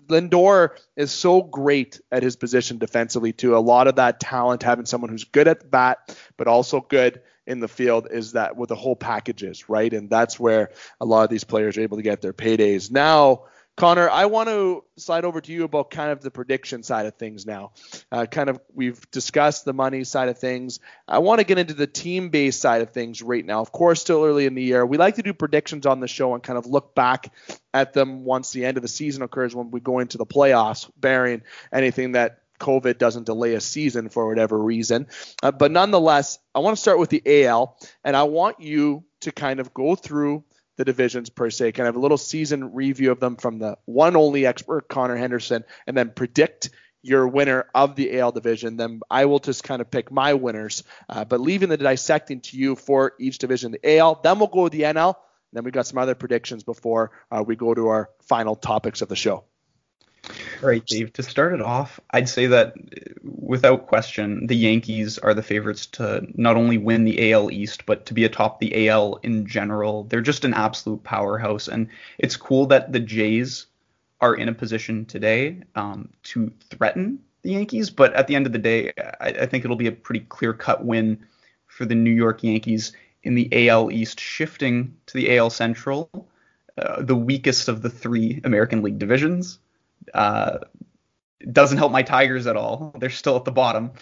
[0.09, 3.57] Lindor is so great at his position defensively too.
[3.57, 7.23] A lot of that talent, having someone who's good at the bat, but also good
[7.47, 9.93] in the field is that what the whole package is, right?
[9.93, 12.91] And that's where a lot of these players are able to get their paydays.
[12.91, 13.45] Now,
[13.77, 17.15] Connor, I want to slide over to you about kind of the prediction side of
[17.15, 17.73] things now.
[18.13, 20.81] Uh, kind of, we've discussed the money side of things.
[21.09, 23.63] I want to get into the team based side of things right now.
[23.63, 24.85] Of course, still early in the year.
[24.85, 27.33] We like to do predictions on the show and kind of look back
[27.73, 30.91] at them once the end of the season occurs when we go into the playoffs,
[30.99, 31.41] bearing
[31.73, 35.09] anything that COVID doesn't delay a season for whatever reason.
[35.43, 39.33] Uh, but nonetheless, I want to start with the AL, and I want you to
[39.33, 40.45] kind of go through
[40.77, 44.17] the divisions per se, kind of a little season review of them from the one
[44.17, 46.71] only expert, Connor Henderson, and then predict
[47.03, 48.77] your winner of the AL division.
[48.77, 52.57] Then I will just kind of pick my winners, uh, but leaving the dissecting to
[52.57, 53.73] you for each division.
[53.73, 55.17] The AL, then we'll go with the NL.
[55.53, 59.09] Then we've got some other predictions before uh, we go to our final topics of
[59.09, 59.45] the show.
[60.63, 61.13] Right, Dave.
[61.15, 62.75] To start it off, I'd say that
[63.23, 68.07] without question, the Yankees are the favorites to not only win the AL East, but
[68.07, 70.05] to be atop the AL in general.
[70.05, 73.67] They're just an absolute powerhouse, and it's cool that the Jays
[74.21, 77.91] are in a position today um, to threaten the Yankees.
[77.91, 80.85] But at the end of the day, I, I think it'll be a pretty clear-cut
[80.85, 81.27] win
[81.67, 82.93] for the New York Yankees
[83.23, 86.11] in the AL East, shifting to the AL Central,
[86.77, 89.59] uh, the weakest of the three American League divisions.
[90.15, 90.59] Uh,
[91.53, 92.95] doesn't help my Tigers at all.
[92.99, 93.93] They're still at the bottom,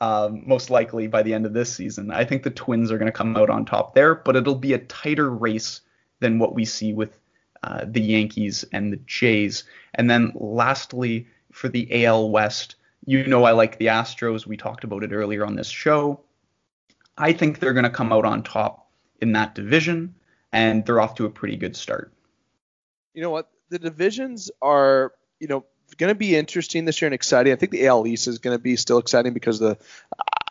[0.00, 2.10] um, most likely by the end of this season.
[2.10, 4.74] I think the Twins are going to come out on top there, but it'll be
[4.74, 5.80] a tighter race
[6.20, 7.18] than what we see with
[7.62, 9.64] uh, the Yankees and the Jays.
[9.94, 14.46] And then lastly, for the AL West, you know I like the Astros.
[14.46, 16.20] We talked about it earlier on this show.
[17.16, 20.14] I think they're going to come out on top in that division,
[20.52, 22.12] and they're off to a pretty good start.
[23.14, 23.50] You know what?
[23.68, 25.12] The divisions are
[25.42, 25.64] you know,
[25.98, 27.52] going to be interesting this year and exciting.
[27.52, 29.76] I think the AL East is going to be still exciting because the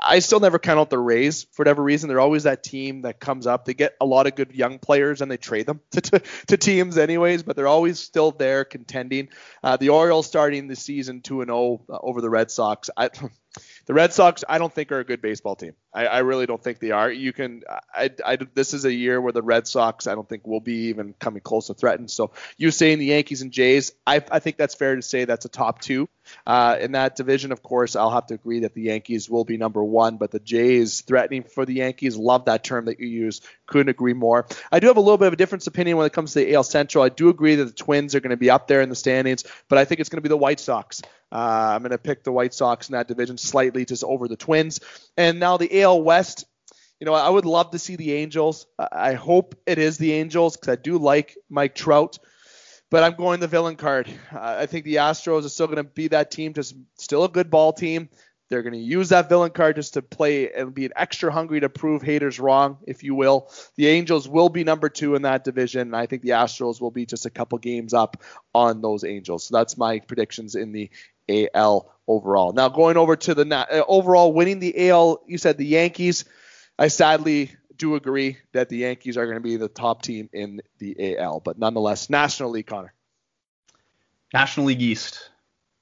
[0.03, 2.09] I still never count out the Rays for whatever reason.
[2.09, 3.65] They're always that team that comes up.
[3.65, 6.57] They get a lot of good young players and they trade them to, to, to
[6.57, 9.29] teams anyways, but they're always still there contending.
[9.63, 12.89] Uh, the Orioles starting the season 2 and 0 uh, over the Red Sox.
[12.97, 13.09] I,
[13.85, 15.73] the Red Sox, I don't think are a good baseball team.
[15.93, 17.11] I, I really don't think they are.
[17.11, 20.47] You can, I, I, this is a year where the Red Sox, I don't think
[20.47, 22.09] will be even coming close to threatened.
[22.09, 25.45] So you saying the Yankees and Jays, I, I think that's fair to say that's
[25.45, 26.07] a top two.
[26.45, 29.57] Uh, in that division, of course, I'll have to agree that the Yankees will be
[29.57, 32.15] number one, but the Jays threatening for the Yankees.
[32.15, 33.41] Love that term that you use.
[33.65, 34.47] Couldn't agree more.
[34.71, 36.53] I do have a little bit of a difference opinion when it comes to the
[36.53, 37.03] AL Central.
[37.03, 39.43] I do agree that the Twins are going to be up there in the standings,
[39.67, 41.01] but I think it's going to be the White Sox.
[41.31, 44.35] Uh, I'm going to pick the White Sox in that division slightly just over the
[44.35, 44.81] Twins.
[45.17, 46.45] And now the AL West,
[46.99, 48.67] you know, I would love to see the Angels.
[48.77, 52.19] I hope it is the Angels because I do like Mike Trout
[52.91, 54.07] but I'm going the villain card.
[54.31, 57.29] Uh, I think the Astros are still going to be that team, just still a
[57.29, 58.09] good ball team.
[58.49, 61.61] They're going to use that villain card just to play and be an extra hungry
[61.61, 63.49] to prove haters wrong, if you will.
[63.77, 65.81] The Angels will be number two in that division.
[65.83, 68.21] And I think the Astros will be just a couple games up
[68.53, 69.45] on those Angels.
[69.45, 70.89] So that's my predictions in the
[71.29, 72.53] AL overall.
[72.53, 76.25] Now going over to the uh, overall winning the AL, you said the Yankees.
[76.77, 80.61] I sadly do agree that the Yankees are going to be the top team in
[80.79, 82.93] the AL, but nonetheless, National League, Connor.
[84.33, 85.29] National League East.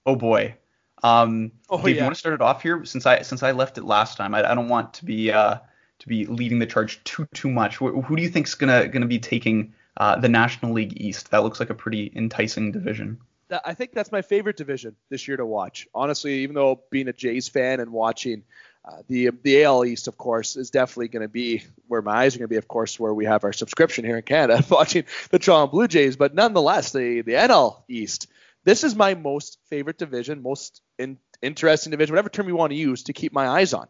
[0.06, 0.56] Oh boy.
[1.04, 2.02] Um, oh, Dave, yeah.
[2.02, 4.34] you want to start it off here since I since I left it last time.
[4.34, 5.58] I, I don't want to be uh,
[6.00, 7.78] to be leading the charge too too much.
[7.78, 11.32] Who, who do you think's gonna gonna be taking uh, the National League East?
[11.32, 13.20] That looks like a pretty enticing division.
[13.52, 15.88] I think that's my favorite division this year to watch.
[15.94, 18.44] Honestly, even though being a Jays fan and watching
[18.86, 22.36] uh, the the AL East, of course, is definitely going to be where my eyes
[22.36, 22.58] are going to be.
[22.58, 26.16] Of course, where we have our subscription here in Canada, watching the Toronto Blue Jays.
[26.16, 28.28] But nonetheless, the the NL East.
[28.66, 32.78] This is my most favorite division, most in, interesting division, whatever term you want to
[32.78, 33.88] use to keep my eyes on.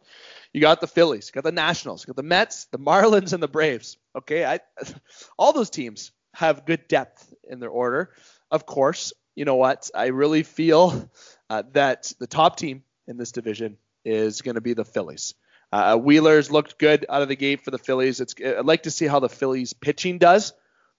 [0.54, 3.42] You got the Phillies, you got the Nationals, you got the Mets, the Marlins, and
[3.42, 3.98] the Braves.
[4.16, 4.60] Okay, I,
[5.38, 8.12] all those teams have good depth in their order.
[8.52, 9.90] Of course, you know what?
[9.96, 11.10] I really feel
[11.50, 15.34] uh, that the top team in this division is going to be the Phillies.
[15.72, 18.20] Uh, Wheeler's looked good out of the gate for the Phillies.
[18.20, 20.52] It's I'd like to see how the Phillies pitching does.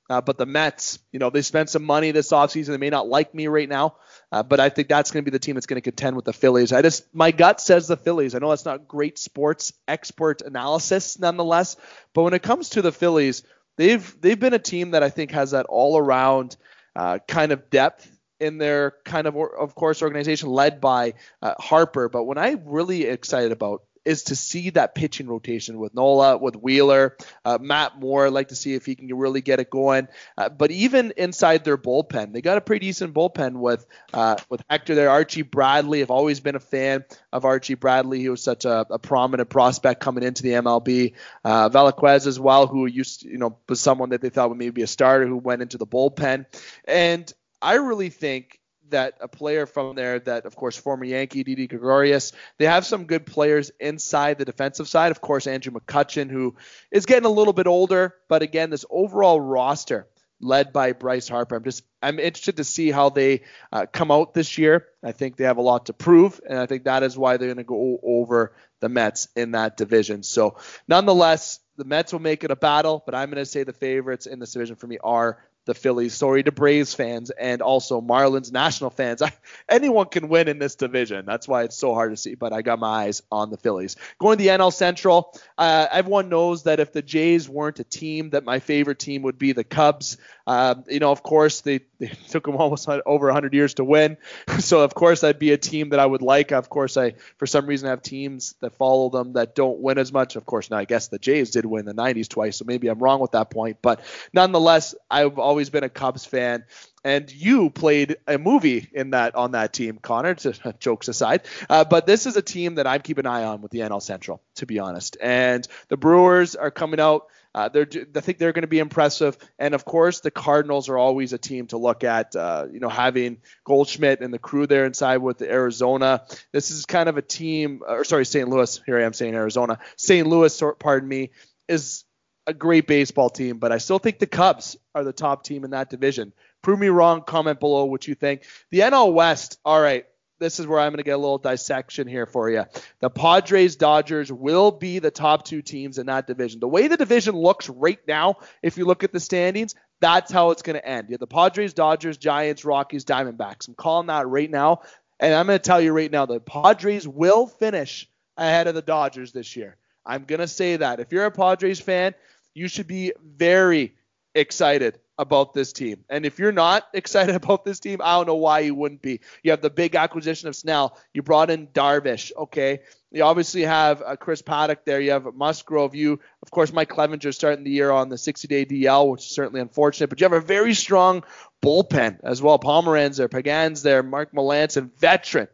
[0.09, 2.69] Uh, but the Mets, you know, they spent some money this offseason.
[2.69, 3.97] They may not like me right now,
[4.33, 6.25] uh, but I think that's going to be the team that's going to contend with
[6.25, 6.73] the Phillies.
[6.73, 8.35] I just, my gut says the Phillies.
[8.35, 11.77] I know that's not great sports expert analysis, nonetheless.
[12.15, 13.45] But when it comes to the Phillies,
[13.77, 16.57] they've they've been a team that I think has that all around
[16.97, 18.09] uh, kind of depth
[18.41, 22.09] in their kind of, of course, organization led by uh, Harper.
[22.09, 26.57] But what I'm really excited about is to see that pitching rotation with Nola, with
[26.57, 28.27] Wheeler, uh, Matt Moore.
[28.27, 30.09] I'd like to see if he can really get it going.
[30.37, 34.63] Uh, but even inside their bullpen, they got a pretty decent bullpen with uh, with
[34.71, 35.11] Hector there.
[35.11, 36.01] Archie Bradley.
[36.03, 38.21] I've always been a fan of Archie Bradley.
[38.21, 41.15] He was such a, a prominent prospect coming into the MLB.
[41.45, 44.83] Uh, as well, who used you know was someone that they thought would maybe be
[44.83, 46.47] a starter who went into the bullpen.
[46.87, 51.69] And I really think that a player from there that of course former Yankee Didi
[51.69, 56.57] Gregorius they have some good players inside the defensive side of course Andrew McCutchen who
[56.91, 60.09] is getting a little bit older but again this overall roster
[60.41, 61.57] led by Bryce Harper.
[61.57, 63.43] I'm just I'm interested to see how they
[63.73, 64.87] uh, come out this year.
[65.03, 67.49] I think they have a lot to prove, and I think that is why they're
[67.49, 70.23] going to go over the Mets in that division.
[70.23, 70.57] So,
[70.89, 74.27] nonetheless, the Mets will make it a battle, but I'm going to say the favorites
[74.27, 76.15] in this division for me are the Phillies.
[76.15, 79.23] Sorry to Braves fans and also Marlins national fans.
[79.23, 79.33] I,
[79.69, 81.27] anyone can win in this division.
[81.27, 82.35] That's why it's so hard to see.
[82.35, 83.97] But I got my eyes on the Phillies.
[84.19, 88.31] Going to the NL Central, uh, everyone knows that if the Jays weren't a team,
[88.31, 90.17] that my favorite team would be the Cubs.
[90.51, 94.17] Um, you know, of course, they, they took them almost over 100 years to win.
[94.61, 96.53] So, of course, that'd be a team that I would like.
[96.53, 100.13] Of course, I, for some reason, have teams that follow them that don't win as
[100.13, 100.37] much.
[100.37, 102.99] Of course, now I guess the Jays did win the 90s twice, so maybe I'm
[102.99, 103.79] wrong with that point.
[103.81, 104.01] But
[104.33, 106.65] nonetheless, I've always been a Cubs fan
[107.05, 110.35] and you played a movie in that on that team, Connor.
[110.79, 113.71] Jokes aside, uh, but this is a team that I'm keeping an eye on with
[113.71, 115.17] the NL Central, to be honest.
[115.21, 117.27] And the Brewers are coming out.
[117.55, 120.97] Uh, they're, I think they're going to be impressive, and of course, the Cardinals are
[120.97, 122.37] always a team to look at.
[122.37, 127.09] Uh, you know, having Goldschmidt and the crew there inside with Arizona, this is kind
[127.09, 127.83] of a team.
[127.87, 128.49] Or sorry, St.
[128.49, 128.81] Louis.
[128.87, 129.79] Here I am saying Arizona.
[129.97, 130.27] St.
[130.27, 131.31] Louis, pardon me,
[131.69, 132.05] is
[132.47, 135.71] a great baseball team, but I still think the Cubs are the top team in
[135.71, 136.33] that division.
[136.63, 137.23] Prove me wrong.
[137.23, 138.45] Comment below what you think.
[138.71, 139.59] The NL West.
[139.65, 140.07] All right
[140.41, 142.65] this is where I'm going to get a little dissection here for you.
[143.01, 146.59] The Padres Dodgers will be the top two teams in that division.
[146.59, 150.51] The way the division looks right now, if you look at the standings, that's how
[150.51, 151.09] it's going to end.
[151.09, 153.69] You have the Padres, Dodgers, Giants, Rockies, Diamondbacks.
[153.69, 154.81] I'm calling that right now.
[155.21, 158.83] And I'm going to tell you right now the Padres will finish ahead of the
[158.83, 159.77] Dodgers this year.
[160.07, 160.99] I'm going to say that.
[160.99, 162.15] If you're a Padres fan,
[162.55, 163.95] you should be very
[164.35, 166.05] excited about this team.
[166.09, 169.21] And if you're not excited about this team, I don't know why you wouldn't be.
[169.43, 170.99] You have the big acquisition of Snell.
[171.13, 172.33] You brought in Darvish.
[172.37, 172.81] Okay.
[173.13, 175.01] You obviously have uh, Chris Paddack there.
[175.01, 175.95] You have Musgrove.
[175.95, 179.61] You, of course, Mike Clevinger starting the year on the 60-day DL, which is certainly
[179.61, 180.09] unfortunate.
[180.09, 181.25] But you have a very strong
[181.63, 182.59] bullpen as well.
[182.59, 185.49] Pomeranz there, Pagan's there, Mark Melancon, veteran.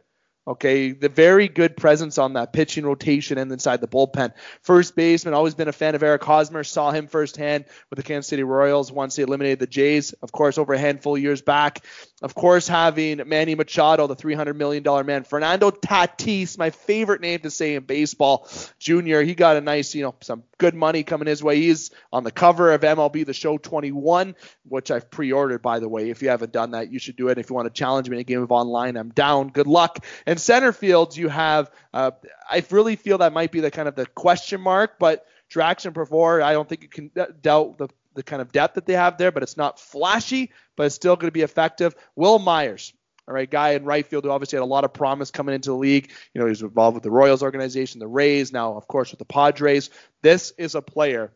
[0.47, 4.31] Okay, the very good presence on that pitching rotation and inside the bullpen.
[4.61, 6.63] First baseman, always been a fan of Eric Hosmer.
[6.63, 10.57] Saw him firsthand with the Kansas City Royals once they eliminated the Jays, of course,
[10.57, 11.83] over a handful of years back.
[12.23, 15.23] Of course, having Manny Machado, the $300 million man.
[15.23, 18.49] Fernando Tatis, my favorite name to say in baseball,
[18.79, 19.21] junior.
[19.21, 21.57] He got a nice, you know, some good money coming his way.
[21.57, 24.35] He's on the cover of MLB The Show 21,
[24.67, 26.09] which I've pre-ordered, by the way.
[26.09, 27.37] If you haven't done that, you should do it.
[27.37, 29.49] If you want to challenge me in a game of online, I'm down.
[29.49, 30.03] Good luck.
[30.25, 31.69] And center fields, you have.
[31.93, 32.11] Uh,
[32.49, 36.41] I really feel that might be the kind of the question mark, but Jurickson Profar,
[36.41, 39.31] I don't think you can doubt the the kind of depth that they have there,
[39.31, 41.95] but it's not flashy, but it's still going to be effective.
[42.15, 42.93] Wil Myers,
[43.27, 45.69] all right, guy in right field who obviously had a lot of promise coming into
[45.69, 46.11] the league.
[46.33, 49.25] You know, he's involved with the Royals organization, the Rays, now, of course, with the
[49.25, 49.89] Padres.
[50.21, 51.31] This is a player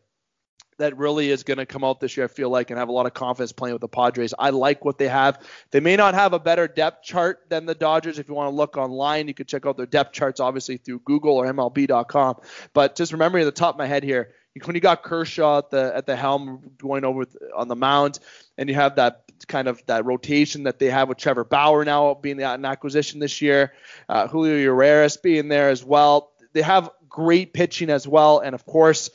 [0.78, 2.92] that really is going to come out this year, I feel like, and have a
[2.92, 4.34] lot of confidence playing with the Padres.
[4.38, 5.40] I like what they have.
[5.70, 8.18] They may not have a better depth chart than the Dodgers.
[8.18, 11.00] If you want to look online, you can check out their depth charts, obviously, through
[11.00, 12.36] Google or MLB.com.
[12.72, 14.32] But just remembering the top of my head here,
[14.64, 17.24] when you got Kershaw at the at the helm going over
[17.56, 18.18] on the mound,
[18.58, 22.14] and you have that kind of that rotation that they have with Trevor Bauer now
[22.14, 23.72] being an acquisition this year,
[24.08, 26.32] uh, Julio Urias being there as well.
[26.52, 29.10] They have great pitching as well, and of course,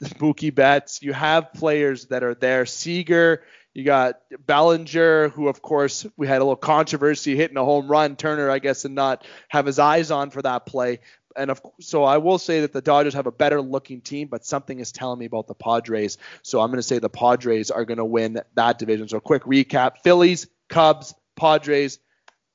[0.00, 1.02] the Mookie Betts.
[1.02, 2.64] You have players that are there.
[2.64, 3.42] Seager,
[3.74, 8.16] you got Bellinger, who of course we had a little controversy hitting a home run.
[8.16, 11.00] Turner, I guess, and not have his eyes on for that play
[11.36, 14.44] and of so I will say that the Dodgers have a better looking team, but
[14.44, 16.18] something is telling me about the Padres.
[16.42, 19.08] So I'm going to say the Padres are going to win that division.
[19.08, 21.98] So quick recap: Phillies, Cubs, Padres.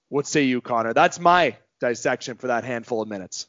[0.09, 0.93] What say you, Connor?
[0.93, 3.47] That's my dissection for that handful of minutes.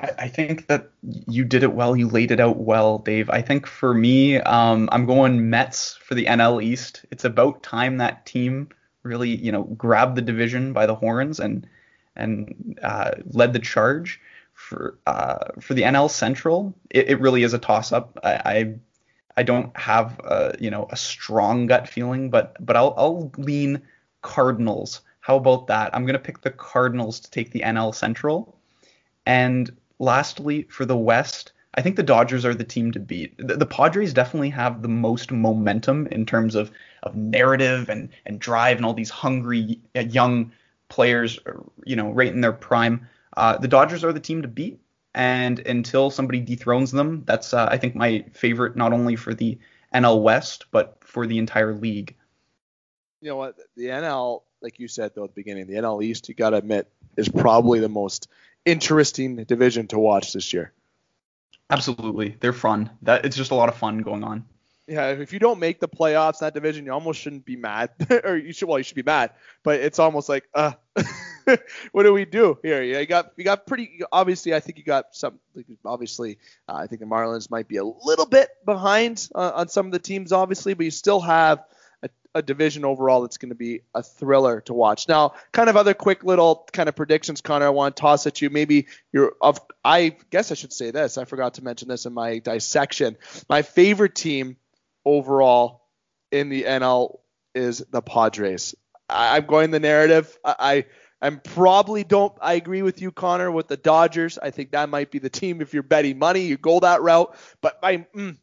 [0.00, 1.96] I, think that you did it well.
[1.96, 3.28] You laid it out well, Dave.
[3.30, 7.04] I think for me, um, I'm going Mets for the NL East.
[7.10, 8.68] It's about time that team
[9.02, 11.66] really, you know, grabbed the division by the horns and
[12.14, 14.20] and uh, led the charge
[14.58, 18.18] for uh, for the NL Central, it, it really is a toss up.
[18.24, 18.74] I, I,
[19.36, 23.82] I don't have a, you know a strong gut feeling, but but I'll I'll lean
[24.20, 25.00] Cardinals.
[25.20, 25.94] How about that?
[25.94, 28.58] I'm gonna pick the Cardinals to take the NL Central.
[29.24, 33.36] And lastly, for the West, I think the Dodgers are the team to beat.
[33.38, 36.70] The, the, Padres definitely have the most momentum in terms of,
[37.02, 40.50] of narrative and, and drive and all these hungry young
[40.88, 41.38] players,
[41.84, 43.06] you know, right in their prime.
[43.38, 44.80] Uh, the Dodgers are the team to beat,
[45.14, 49.58] and until somebody dethrones them, that's uh, I think my favorite not only for the
[49.94, 52.16] NL West but for the entire league.
[53.20, 53.56] You know what?
[53.76, 56.56] The NL, like you said though at the beginning, the NL East, you got to
[56.56, 58.28] admit, is probably the most
[58.64, 60.72] interesting division to watch this year.
[61.70, 62.90] Absolutely, they're fun.
[63.02, 64.46] That it's just a lot of fun going on.
[64.88, 67.90] Yeah, if you don't make the playoffs in that division, you almost shouldn't be mad,
[68.24, 68.68] or you should.
[68.68, 70.72] Well, you should be mad, but it's almost like, uh,
[71.92, 72.82] what do we do here?
[72.82, 74.00] Yeah, you got you got pretty.
[74.10, 75.38] Obviously, I think you got some.
[75.84, 79.84] Obviously, uh, I think the Marlins might be a little bit behind uh, on some
[79.84, 81.64] of the teams, obviously, but you still have
[82.02, 85.06] a, a division overall that's going to be a thriller to watch.
[85.06, 87.66] Now, kind of other quick little kind of predictions, Connor.
[87.66, 88.48] I want to toss at you.
[88.48, 89.60] Maybe you're of.
[89.84, 91.18] I guess I should say this.
[91.18, 93.18] I forgot to mention this in my dissection.
[93.50, 94.56] My favorite team
[95.08, 95.88] overall
[96.30, 97.18] in the NL
[97.54, 98.74] is the Padres.
[99.08, 100.38] I, am going the narrative.
[100.44, 100.84] I,
[101.20, 102.34] I am probably don't.
[102.42, 104.38] I agree with you, Connor, with the Dodgers.
[104.38, 106.42] I think that might be the team if you're betting money.
[106.42, 107.34] You go that route.
[107.62, 108.36] But I, mm,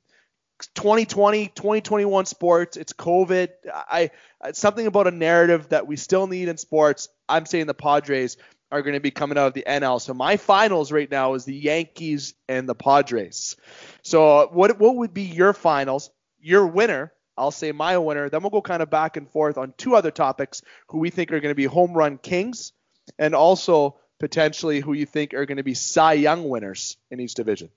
[0.74, 2.78] 2020, 2021 sports.
[2.78, 3.50] It's COVID.
[3.72, 4.10] I
[4.44, 7.10] it's something about a narrative that we still need in sports.
[7.30, 8.38] I'm saying the Padres
[8.72, 10.02] are going to be coming out of the NL.
[10.02, 13.56] So my finals right now is the Yankees and the Padres.
[14.02, 16.10] So what what would be your finals?
[16.46, 18.30] Your winner, I'll say my winner.
[18.30, 21.32] Then we'll go kind of back and forth on two other topics who we think
[21.32, 22.72] are going to be home run kings
[23.18, 27.34] and also potentially who you think are going to be Cy Young winners in each
[27.34, 27.70] division.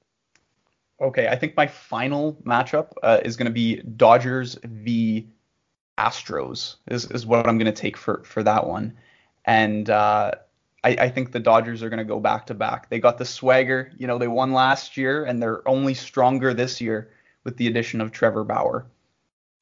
[1.01, 5.29] Okay, I think my final matchup uh, is going to be Dodgers v
[5.97, 8.99] Astros is, is what I'm going to take for, for that one.
[9.47, 10.33] And uh,
[10.85, 12.91] I, I think the Dodgers are going to go back to back.
[12.91, 13.93] They got the swagger.
[13.97, 17.11] You know, they won last year and they're only stronger this year
[17.45, 18.87] with the addition of Trevor Bauer.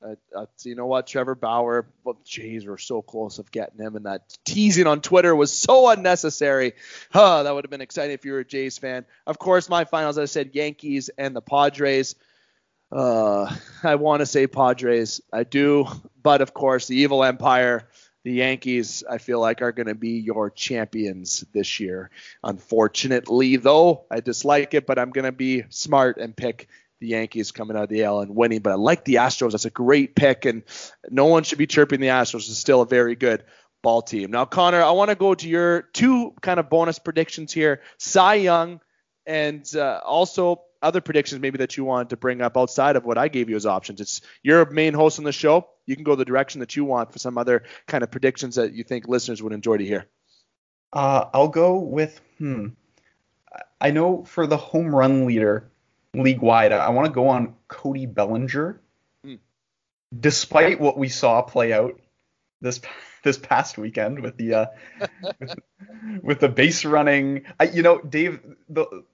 [0.02, 3.96] Uh, uh, you know what, Trevor Bauer, well, Jays were so close of getting him,
[3.96, 6.74] and that teasing on Twitter was so unnecessary.
[7.10, 9.06] Huh, that would have been exciting if you were a Jays fan.
[9.26, 12.14] Of course, my finals, I said Yankees and the Padres.
[12.92, 15.86] Uh, I want to say Padres, I do,
[16.22, 17.88] but of course, the evil empire,
[18.22, 22.10] the Yankees, I feel like are going to be your champions this year.
[22.44, 26.68] Unfortunately, though, I dislike it, but I'm going to be smart and pick
[27.00, 29.52] the Yankees coming out of the AL and winning, but I like the Astros.
[29.52, 30.62] That's a great pick, and
[31.10, 32.48] no one should be chirping the Astros.
[32.48, 33.44] It's still a very good
[33.82, 34.30] ball team.
[34.30, 38.34] Now, Connor, I want to go to your two kind of bonus predictions here: Cy
[38.34, 38.80] Young,
[39.26, 43.18] and uh, also other predictions maybe that you wanted to bring up outside of what
[43.18, 44.00] I gave you as options.
[44.00, 45.68] It's your main host on the show.
[45.84, 48.72] You can go the direction that you want for some other kind of predictions that
[48.72, 50.06] you think listeners would enjoy to hear.
[50.92, 52.68] Uh, I'll go with hmm.
[53.80, 55.70] I know for the home run leader,
[56.22, 58.80] league wide, I want to go on Cody Bellinger.
[59.24, 59.38] Mm.
[60.18, 62.00] Despite what we saw play out
[62.60, 62.80] this
[63.22, 64.66] this past weekend with the uh,
[65.40, 65.54] with,
[66.22, 69.04] with, the base running, I, you know, Dave, the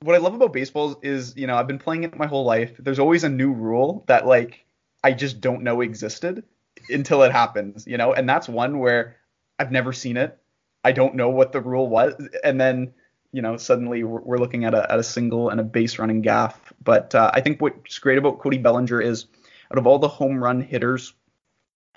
[0.00, 2.72] what I love about baseball is, you know, I've been playing it my whole life.
[2.78, 4.64] There's always a new rule that like
[5.04, 6.42] I just don't know existed
[6.88, 9.16] until it happens, you know, and that's one where
[9.58, 10.38] I've never seen it.
[10.82, 12.94] I don't know what the rule was, and then
[13.32, 16.20] you know, suddenly we're, we're looking at a, at a single and a base running
[16.22, 16.72] gaff.
[16.82, 19.26] But uh, I think what's great about Cody Bellinger is
[19.70, 21.14] out of all the home run hitters,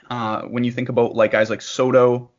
[0.10, 2.30] uh, when you think about like guys like Soto,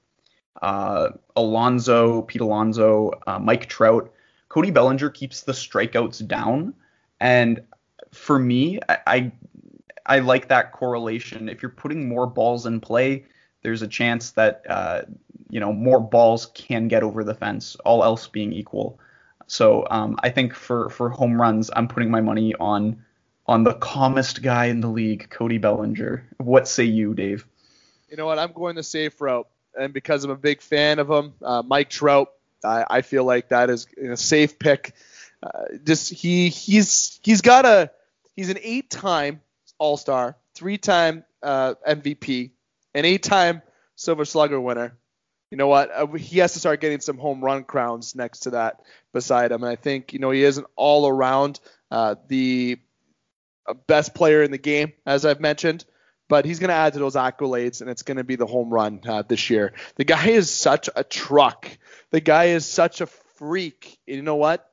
[0.63, 4.13] uh, Alonso, Pete Alonso, uh, Mike Trout,
[4.49, 6.75] Cody Bellinger keeps the strikeouts down.
[7.21, 7.63] And
[8.13, 9.33] for me, I, I,
[10.07, 11.49] I like that correlation.
[11.49, 13.25] If you're putting more balls in play,
[13.63, 15.03] there's a chance that uh,
[15.55, 18.99] you know more balls can get over the fence, all else being equal.
[19.47, 23.05] So um, I think for for home runs, I'm putting my money on
[23.47, 26.27] on the calmest guy in the league, Cody Bellinger.
[26.39, 27.47] What say you, Dave?
[28.11, 28.41] You know what?
[28.41, 29.47] I'm going the safe route,
[29.79, 32.33] and because I'm a big fan of him, uh, Mike Trout.
[32.65, 34.95] I, I, feel like that is a safe pick.
[35.41, 37.93] Uh, just he he's he's got a
[38.35, 39.41] he's an eight-time
[39.79, 42.51] All-Star, three-time uh, MVP,
[42.95, 43.63] an eight-time
[43.95, 44.97] Silver Slugger winner
[45.55, 45.93] you know what?
[45.95, 48.81] Uh, he has to start getting some home run crowns next to that
[49.13, 49.63] beside him.
[49.63, 51.61] And I think, you know, he is an all around
[51.93, 52.77] uh, the
[53.65, 55.85] uh, best player in the game, as I've mentioned.
[56.29, 58.69] But he's going to add to those accolades, and it's going to be the home
[58.69, 59.75] run uh, this year.
[59.95, 61.71] The guy is such a truck.
[62.11, 63.97] The guy is such a freak.
[64.09, 64.69] And you know what?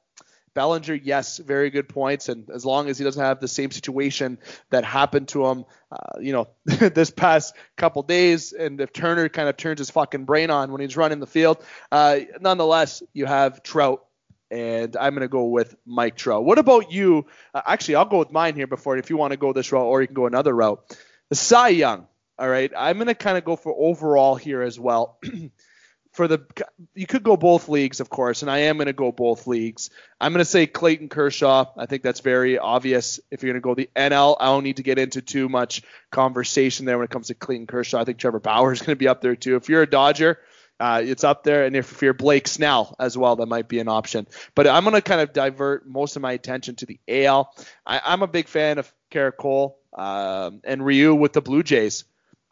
[0.54, 4.38] Bellinger, yes, very good points, and as long as he doesn't have the same situation
[4.70, 9.48] that happened to him, uh, you know, this past couple days, and if Turner kind
[9.48, 13.64] of turns his fucking brain on when he's running the field, uh, nonetheless, you have
[13.64, 14.06] Trout,
[14.50, 16.44] and I'm gonna go with Mike Trout.
[16.44, 17.28] What about you?
[17.54, 19.86] Uh, actually, I'll go with mine here before if you want to go this route,
[19.86, 20.98] or you can go another route.
[21.30, 22.08] The Cy Young.
[22.38, 25.20] All right, I'm gonna kind of go for overall here as well.
[26.12, 26.45] for the
[26.93, 29.90] you could go both leagues, of course, and I am going to go both leagues.
[30.19, 31.65] I'm going to say Clayton Kershaw.
[31.77, 33.19] I think that's very obvious.
[33.31, 35.83] If you're going to go the NL, I don't need to get into too much
[36.12, 38.02] conversation there when it comes to Clayton Kershaw.
[38.02, 39.56] I think Trevor Bauer is going to be up there too.
[39.56, 40.40] If you're a Dodger,
[40.81, 43.79] uh, it's up there, and if, if you're Blake Snell as well, that might be
[43.79, 44.27] an option.
[44.56, 47.54] But I'm going to kind of divert most of my attention to the AL.
[47.86, 52.04] I, I'm a big fan of Gerrit Cole, um, and Ryu with the Blue Jays.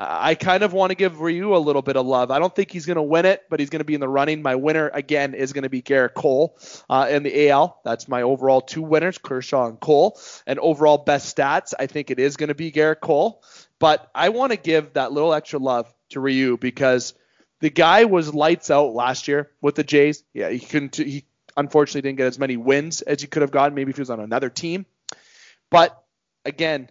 [0.02, 2.32] I kind of want to give Ryu a little bit of love.
[2.32, 4.08] I don't think he's going to win it, but he's going to be in the
[4.08, 4.42] running.
[4.42, 6.58] My winner again is going to be Gerrit Cole
[6.90, 7.82] uh, in the AL.
[7.84, 10.18] That's my overall two winners, Kershaw and Cole.
[10.48, 13.44] And overall best stats, I think it is going to be Gerrit Cole.
[13.78, 17.14] But I want to give that little extra love to Ryu because
[17.60, 20.24] the guy was lights out last year with the Jays.
[20.34, 20.96] Yeah, he couldn't.
[20.96, 21.26] He
[21.58, 23.76] unfortunately didn't get as many wins as he could have gotten.
[23.76, 24.86] Maybe if he was on another team.
[25.70, 26.02] But
[26.46, 26.90] again,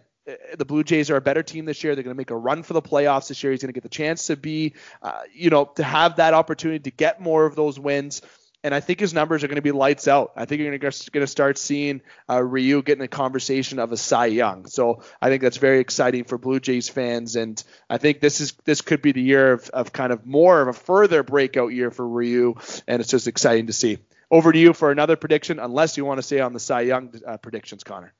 [0.57, 1.95] the Blue Jays are a better team this year.
[1.95, 3.51] They're going to make a run for the playoffs this year.
[3.51, 6.79] He's going to get the chance to be, uh, you know, to have that opportunity
[6.79, 8.21] to get more of those wins.
[8.61, 10.33] And I think his numbers are going to be lights out.
[10.35, 14.25] I think you're going to start seeing uh, Ryu getting a conversation of a Cy
[14.25, 14.65] Young.
[14.65, 17.37] So I think that's very exciting for Blue Jays fans.
[17.37, 20.61] And I think this is this could be the year of, of kind of more
[20.61, 22.55] of a further breakout year for Ryu.
[22.85, 23.99] And it's just exciting to see.
[24.29, 27.13] Over to you for another prediction, unless you want to stay on the Cy Young
[27.25, 28.13] uh, predictions, Connor.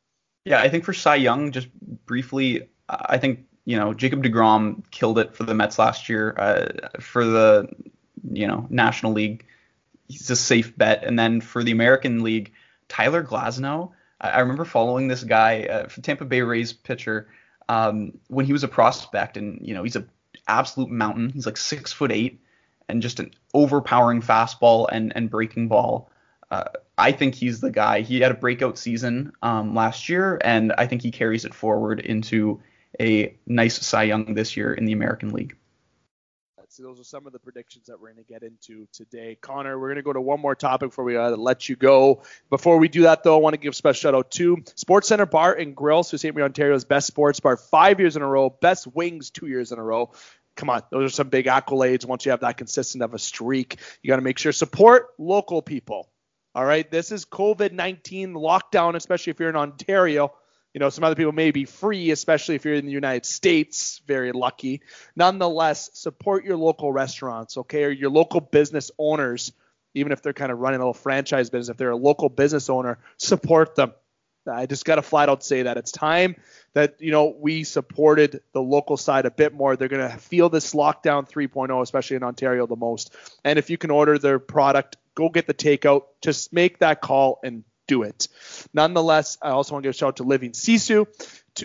[0.46, 1.68] Yeah, I think for Cy Young, just
[2.06, 6.34] briefly, I think you know Jacob Degrom killed it for the Mets last year.
[6.38, 7.70] Uh, for the
[8.32, 9.46] you know National League,
[10.08, 12.54] he's a safe bet, and then for the American League,
[12.88, 13.92] Tyler Glasnow.
[14.20, 17.28] I, I remember following this guy, uh, Tampa Bay Rays pitcher,
[17.68, 20.06] um, when he was a prospect, and you know he's a
[20.48, 21.30] absolute mountain.
[21.30, 22.42] He's like six foot eight,
[22.88, 26.10] and just an overpowering fastball and and breaking ball.
[26.50, 26.64] Uh,
[27.00, 28.02] I think he's the guy.
[28.02, 32.00] He had a breakout season um, last year, and I think he carries it forward
[32.00, 32.62] into
[33.00, 35.56] a nice Cy Young this year in the American League.
[36.72, 39.38] So those are some of the predictions that we're going to get into today.
[39.42, 42.22] Connor, we're going to go to one more topic before we uh, let you go.
[42.52, 45.08] Before we do that, though, I want to give a special shout out to Sports
[45.08, 46.34] Center Bar and Grill, Sault Ste.
[46.34, 49.80] Marie, Ontario's best sports bar five years in a row, best wings two years in
[49.80, 50.12] a row
[50.56, 52.06] come on, those are some big accolades.
[52.06, 55.62] Once you have that consistent of a streak, you got to make sure support local
[55.62, 56.10] people.
[56.56, 60.34] All right, this is COVID 19 lockdown, especially if you're in Ontario.
[60.74, 64.02] You know, some other people may be free, especially if you're in the United States.
[64.08, 64.82] Very lucky.
[65.16, 69.52] Nonetheless, support your local restaurants, okay, or your local business owners,
[69.94, 71.70] even if they're kind of running a little franchise business.
[71.70, 73.94] If they're a local business owner, support them.
[74.48, 76.36] I just got to flat out say that it's time
[76.74, 79.76] that you know we supported the local side a bit more.
[79.76, 83.14] They're going to feel this lockdown 3.0, especially in Ontario, the most.
[83.44, 86.04] And if you can order their product go get the takeout.
[86.22, 88.28] Just make that call and do it.
[88.74, 91.08] Nonetheless, I also want to give a shout out to Living Sisu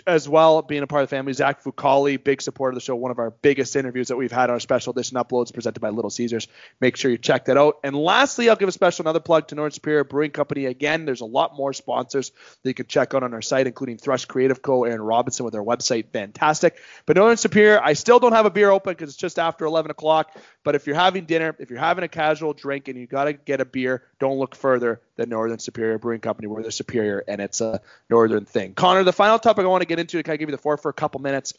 [0.05, 1.33] as well, being a part of the family.
[1.33, 4.49] Zach Fucali, big supporter of the show, one of our biggest interviews that we've had
[4.49, 6.47] on our special edition uploads presented by Little Caesars.
[6.79, 7.79] Make sure you check that out.
[7.83, 10.65] And lastly, I'll give a special another plug to Northern Superior Brewing Company.
[10.65, 12.31] Again, there's a lot more sponsors
[12.63, 14.83] that you can check out on our site, including Thrush Creative Co.
[14.83, 16.77] Aaron Robinson with their website, fantastic.
[17.05, 19.91] But Northern Superior, I still don't have a beer open because it's just after 11
[19.91, 20.37] o'clock.
[20.63, 23.33] But if you're having dinner, if you're having a casual drink and you got to
[23.33, 27.41] get a beer, don't look further than Northern Superior Brewing Company, where they're superior and
[27.41, 28.73] it's a northern thing.
[28.73, 30.61] Connor, the final topic I want to get into to kind of give you the
[30.61, 31.53] floor for a couple minutes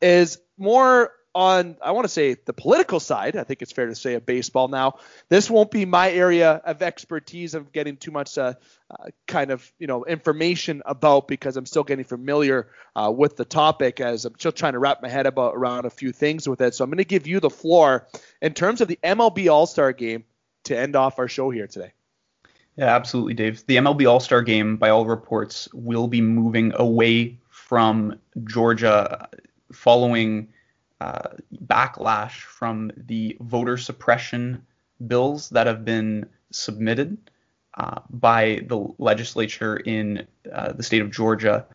[0.00, 3.36] is more on I want to say the political side.
[3.36, 4.98] I think it's fair to say of baseball now.
[5.28, 8.54] This won't be my area of expertise of getting too much uh,
[8.90, 13.44] uh, kind of you know information about because I'm still getting familiar uh, with the
[13.44, 16.60] topic as I'm still trying to wrap my head about around a few things with
[16.60, 16.74] it.
[16.74, 18.08] So I'm going to give you the floor
[18.40, 20.24] in terms of the MLB All Star Game
[20.64, 21.92] to end off our show here today.
[22.78, 23.66] Yeah, absolutely, Dave.
[23.66, 29.28] The MLB All Star Game, by all reports, will be moving away from Georgia
[29.72, 30.50] following
[31.00, 31.30] uh,
[31.66, 34.64] backlash from the voter suppression
[35.04, 37.18] bills that have been submitted
[37.76, 41.66] uh, by the legislature in uh, the state of Georgia.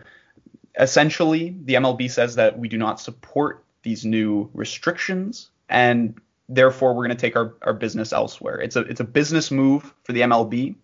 [0.80, 7.06] Essentially, the MLB says that we do not support these new restrictions and therefore we're
[7.06, 8.62] going to take our, our business elsewhere.
[8.62, 10.76] It's a it's a business move for the MLB,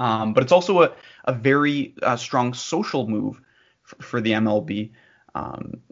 [0.00, 0.92] um, but it's also a,
[1.26, 3.40] a very uh, strong social move
[3.82, 4.90] for, for the MLB.
[5.34, 5.82] Um,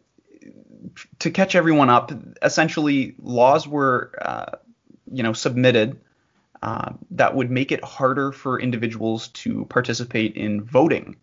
[1.18, 2.10] to catch everyone up,
[2.42, 4.56] essentially laws were, uh,
[5.12, 6.00] you know, submitted
[6.62, 11.16] uh, that would make it harder for individuals to participate in voting,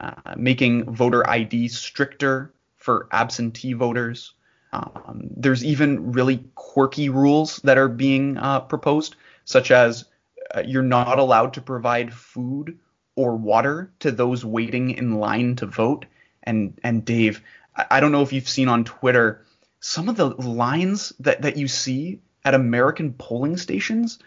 [0.00, 4.32] uh, making voter ID stricter for absentee voters.
[4.72, 10.06] Um, there's even really quirky rules that are being uh, proposed, such as
[10.54, 12.78] uh, you're not allowed to provide food
[13.16, 16.06] or water to those waiting in line to vote.
[16.42, 17.42] And and Dave,
[17.90, 19.44] I don't know if you've seen on Twitter
[19.80, 24.18] some of the lines that, that you see at American polling stations,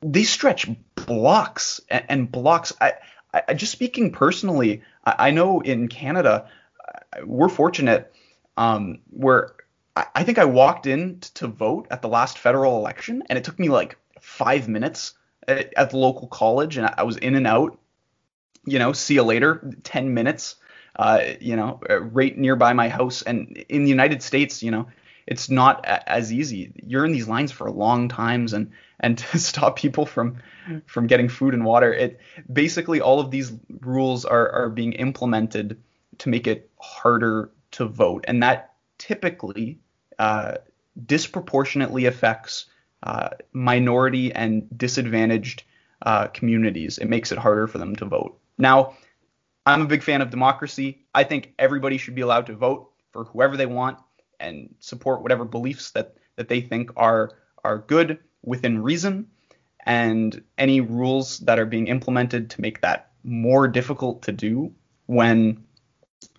[0.00, 2.72] they stretch blocks and, blocks.
[2.80, 2.94] I,
[3.32, 6.48] I, just speaking personally, I, know in Canada,
[6.86, 8.12] uh, we're fortunate
[8.56, 9.54] um, where
[9.96, 13.58] I think I walked in to vote at the last federal election and it took
[13.58, 15.14] me like five minutes
[15.48, 17.78] at, at the local college and I was in and out,
[18.64, 20.56] you know, see you later, 10 minutes
[20.96, 23.22] uh, you know, right nearby my house.
[23.22, 24.88] And in the United States, you know,
[25.26, 26.72] it's not a- as easy.
[26.82, 30.36] You're in these lines for long times, and and to stop people from
[30.86, 32.20] from getting food and water, it
[32.52, 35.80] basically all of these rules are are being implemented
[36.18, 39.78] to make it harder to vote, and that typically
[40.18, 40.56] uh,
[41.06, 42.66] disproportionately affects
[43.02, 45.64] uh, minority and disadvantaged
[46.02, 46.98] uh, communities.
[46.98, 48.38] It makes it harder for them to vote.
[48.58, 48.94] Now,
[49.64, 51.04] I'm a big fan of democracy.
[51.14, 53.98] I think everybody should be allowed to vote for whoever they want
[54.40, 57.30] and support whatever beliefs that that they think are
[57.64, 59.28] are good within reason
[59.84, 64.72] and any rules that are being implemented to make that more difficult to do
[65.06, 65.64] when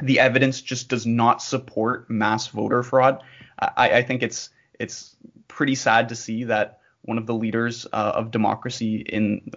[0.01, 3.24] the evidence just does not support mass voter fraud
[3.59, 4.49] I, I think it's
[4.80, 5.15] it's
[5.47, 9.51] pretty sad to see that one of the leaders uh, of democracy in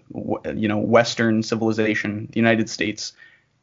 [0.55, 3.13] you know Western civilization, the United States,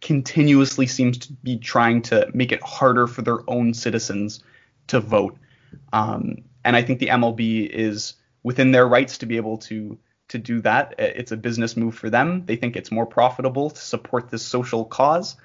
[0.02, 4.44] continuously seems to be trying to make it harder for their own citizens
[4.88, 5.38] to vote.
[5.92, 9.98] Um, and I think the MLB is within their rights to be able to
[10.30, 10.96] to do that.
[10.98, 12.46] It's a business move for them.
[12.46, 15.36] They think it's more profitable to support this social cause,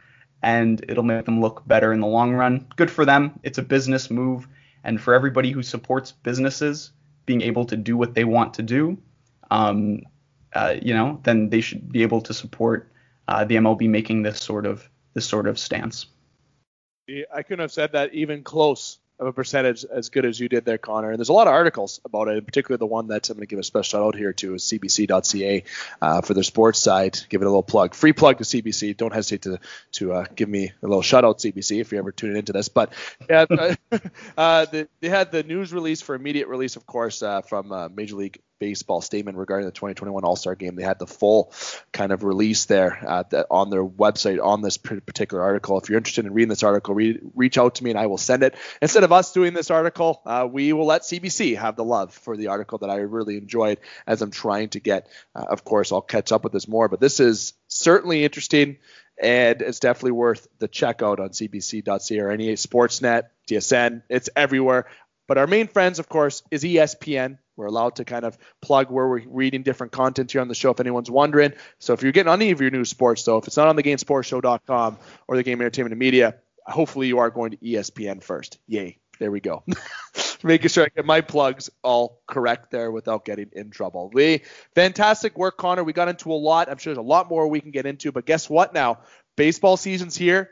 [0.42, 2.66] and it'll make them look better in the long run.
[2.76, 3.38] Good for them.
[3.42, 4.46] It's a business move,
[4.84, 6.92] and for everybody who supports businesses
[7.26, 8.98] being able to do what they want to do,
[9.50, 10.02] um,
[10.54, 12.90] uh, you know, then they should be able to support
[13.26, 16.06] uh, the MLB making this sort of this sort of stance.
[17.34, 20.64] I couldn't have said that even close of a percentage as good as you did
[20.64, 21.10] there, Connor.
[21.10, 23.46] And there's a lot of articles about it, in particular the one that I'm going
[23.46, 25.64] to give a special shout out here to is CBC.ca
[26.00, 27.18] uh, for their sports side.
[27.28, 28.96] Give it a little plug, free plug to CBC.
[28.96, 29.60] Don't hesitate to
[29.92, 32.68] to uh, give me a little shout out, CBC, if you're ever tuning into this.
[32.68, 32.92] But
[33.28, 33.74] yeah, uh,
[34.66, 38.16] the, they had the news release for immediate release, of course, uh, from uh, Major
[38.16, 40.76] League baseball statement regarding the 2021 All Star Game.
[40.76, 41.52] They had the full
[41.92, 45.78] kind of release there uh, on their website on this particular article.
[45.78, 48.42] If you're interested in reading this article, reach out to me and I will send
[48.42, 48.54] it.
[48.82, 52.36] Instead of us doing this article, uh, we will let CBC have the love for
[52.36, 55.09] the article that I really enjoyed as I'm trying to get.
[55.34, 58.78] Uh, of course, I'll catch up with this more, but this is certainly interesting.
[59.20, 64.86] And it's definitely worth the checkout on CBC.ca or any Sportsnet, TSN It's everywhere.
[65.26, 67.38] But our main friends, of course, is ESPN.
[67.59, 70.70] We're allowed to kind of plug where we're reading different content here on the show
[70.70, 71.54] if anyone's wondering.
[71.80, 73.82] So if you're getting any of your news sports, though, if it's not on the
[73.82, 78.59] GameSportsShow.com or the Game Entertainment and Media, hopefully you are going to ESPN first.
[78.68, 78.98] Yay.
[79.18, 79.64] There we go.
[80.44, 84.09] Making sure I get my plugs all correct there without getting in trouble.
[84.12, 84.42] We
[84.76, 85.82] fantastic work, Connor.
[85.82, 86.70] We got into a lot.
[86.70, 89.00] I'm sure there's a lot more we can get into, but guess what now?
[89.36, 90.50] Baseball season's here.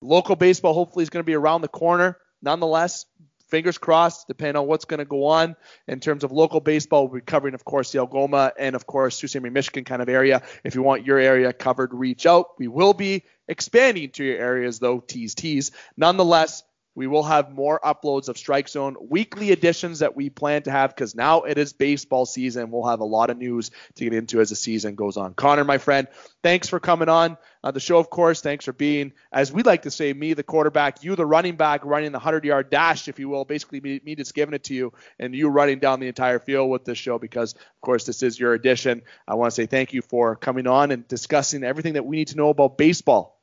[0.00, 2.16] Local baseball hopefully is going to be around the corner.
[2.40, 3.04] Nonetheless,
[3.50, 5.56] fingers crossed, depending on what's going to go on
[5.88, 7.08] in terms of local baseball.
[7.08, 9.40] We'll be covering, of course, the Algoma and, of course, Sault Ste.
[9.40, 10.42] Marie, Michigan kind of area.
[10.64, 12.58] If you want your area covered, reach out.
[12.58, 15.72] We will be expanding to your areas, though, tease, tease.
[15.96, 16.62] Nonetheless,
[16.94, 20.94] we will have more uploads of Strike Zone weekly editions that we plan to have
[20.94, 22.70] because now it is baseball season.
[22.70, 25.34] We'll have a lot of news to get into as the season goes on.
[25.34, 26.08] Connor, my friend,
[26.42, 28.40] thanks for coming on uh, the show, of course.
[28.40, 31.84] Thanks for being, as we like to say, me, the quarterback, you, the running back,
[31.84, 33.44] running the 100 yard dash, if you will.
[33.44, 36.70] Basically, me, me just giving it to you and you running down the entire field
[36.70, 39.02] with this show because, of course, this is your edition.
[39.28, 42.28] I want to say thank you for coming on and discussing everything that we need
[42.28, 43.39] to know about baseball.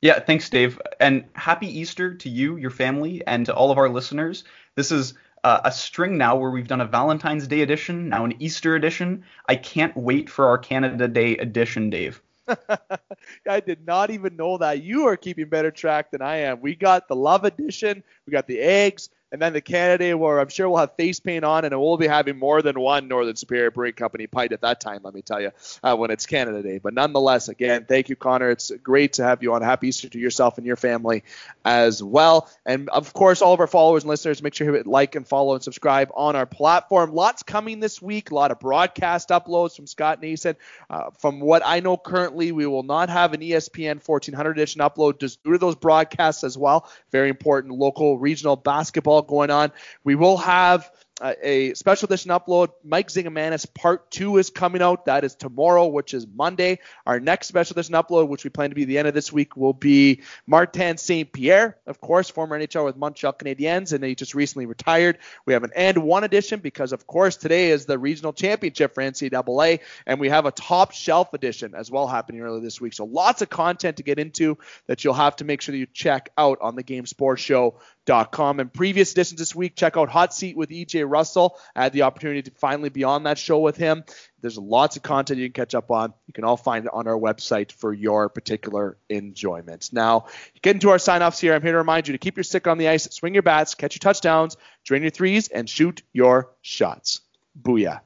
[0.00, 0.80] Yeah, thanks, Dave.
[1.00, 4.44] And happy Easter to you, your family, and to all of our listeners.
[4.74, 5.14] This is
[5.44, 9.24] uh, a string now where we've done a Valentine's Day edition, now an Easter edition.
[9.48, 12.22] I can't wait for our Canada Day edition, Dave.
[13.48, 14.82] I did not even know that.
[14.82, 16.60] You are keeping better track than I am.
[16.60, 20.50] We got the love edition, we got the eggs, and then the Canada where I'm
[20.50, 23.70] sure we'll have face paint on, and we'll be having more than one Northern Superior
[23.70, 25.50] Brewing Company pint at that time, let me tell you,
[25.82, 26.78] uh, when it's Canada Day.
[26.78, 28.50] But nonetheless, again, thank you, Connor.
[28.50, 29.62] It's great to have you on.
[29.62, 31.24] Happy Easter to yourself and your family
[31.64, 32.50] as well.
[32.66, 35.26] And of course, all of our followers and listeners, make sure you hit like and
[35.26, 37.14] follow and subscribe on our platform.
[37.14, 40.56] Lots coming this week, a lot of broadcast uploads from Scott Nason.
[40.90, 45.20] Uh, from what I know currently, we will not have an ESPN 1400 edition upload
[45.20, 46.86] just due to those broadcasts as well.
[47.10, 49.72] Very important local, regional basketball going on.
[50.04, 50.90] We will have
[51.22, 52.70] uh, a special edition upload.
[52.82, 55.04] Mike Zingomanis Part 2 is coming out.
[55.04, 56.80] That is tomorrow, which is Monday.
[57.06, 59.56] Our next special edition upload, which we plan to be the end of this week,
[59.56, 61.32] will be Martin St.
[61.32, 65.18] Pierre, of course, former NHL with Montreal Canadiens, and he just recently retired.
[65.46, 69.02] We have an and one edition because, of course, today is the regional championship for
[69.02, 72.94] NCAA, and we have a top shelf edition as well happening earlier this week.
[72.94, 74.58] So lots of content to get into
[74.88, 77.78] that you'll have to make sure that you check out on the Game Sports Show
[78.06, 78.60] com.
[78.60, 81.58] And previous editions this week, check out Hot Seat with EJ Russell.
[81.74, 84.04] I had the opportunity to finally be on that show with him.
[84.40, 86.12] There's lots of content you can catch up on.
[86.26, 89.90] You can all find it on our website for your particular enjoyment.
[89.92, 90.26] Now,
[90.62, 91.54] get into our sign offs here.
[91.54, 93.74] I'm here to remind you to keep your stick on the ice, swing your bats,
[93.74, 97.20] catch your touchdowns, drain your threes, and shoot your shots.
[97.60, 98.00] Booyah.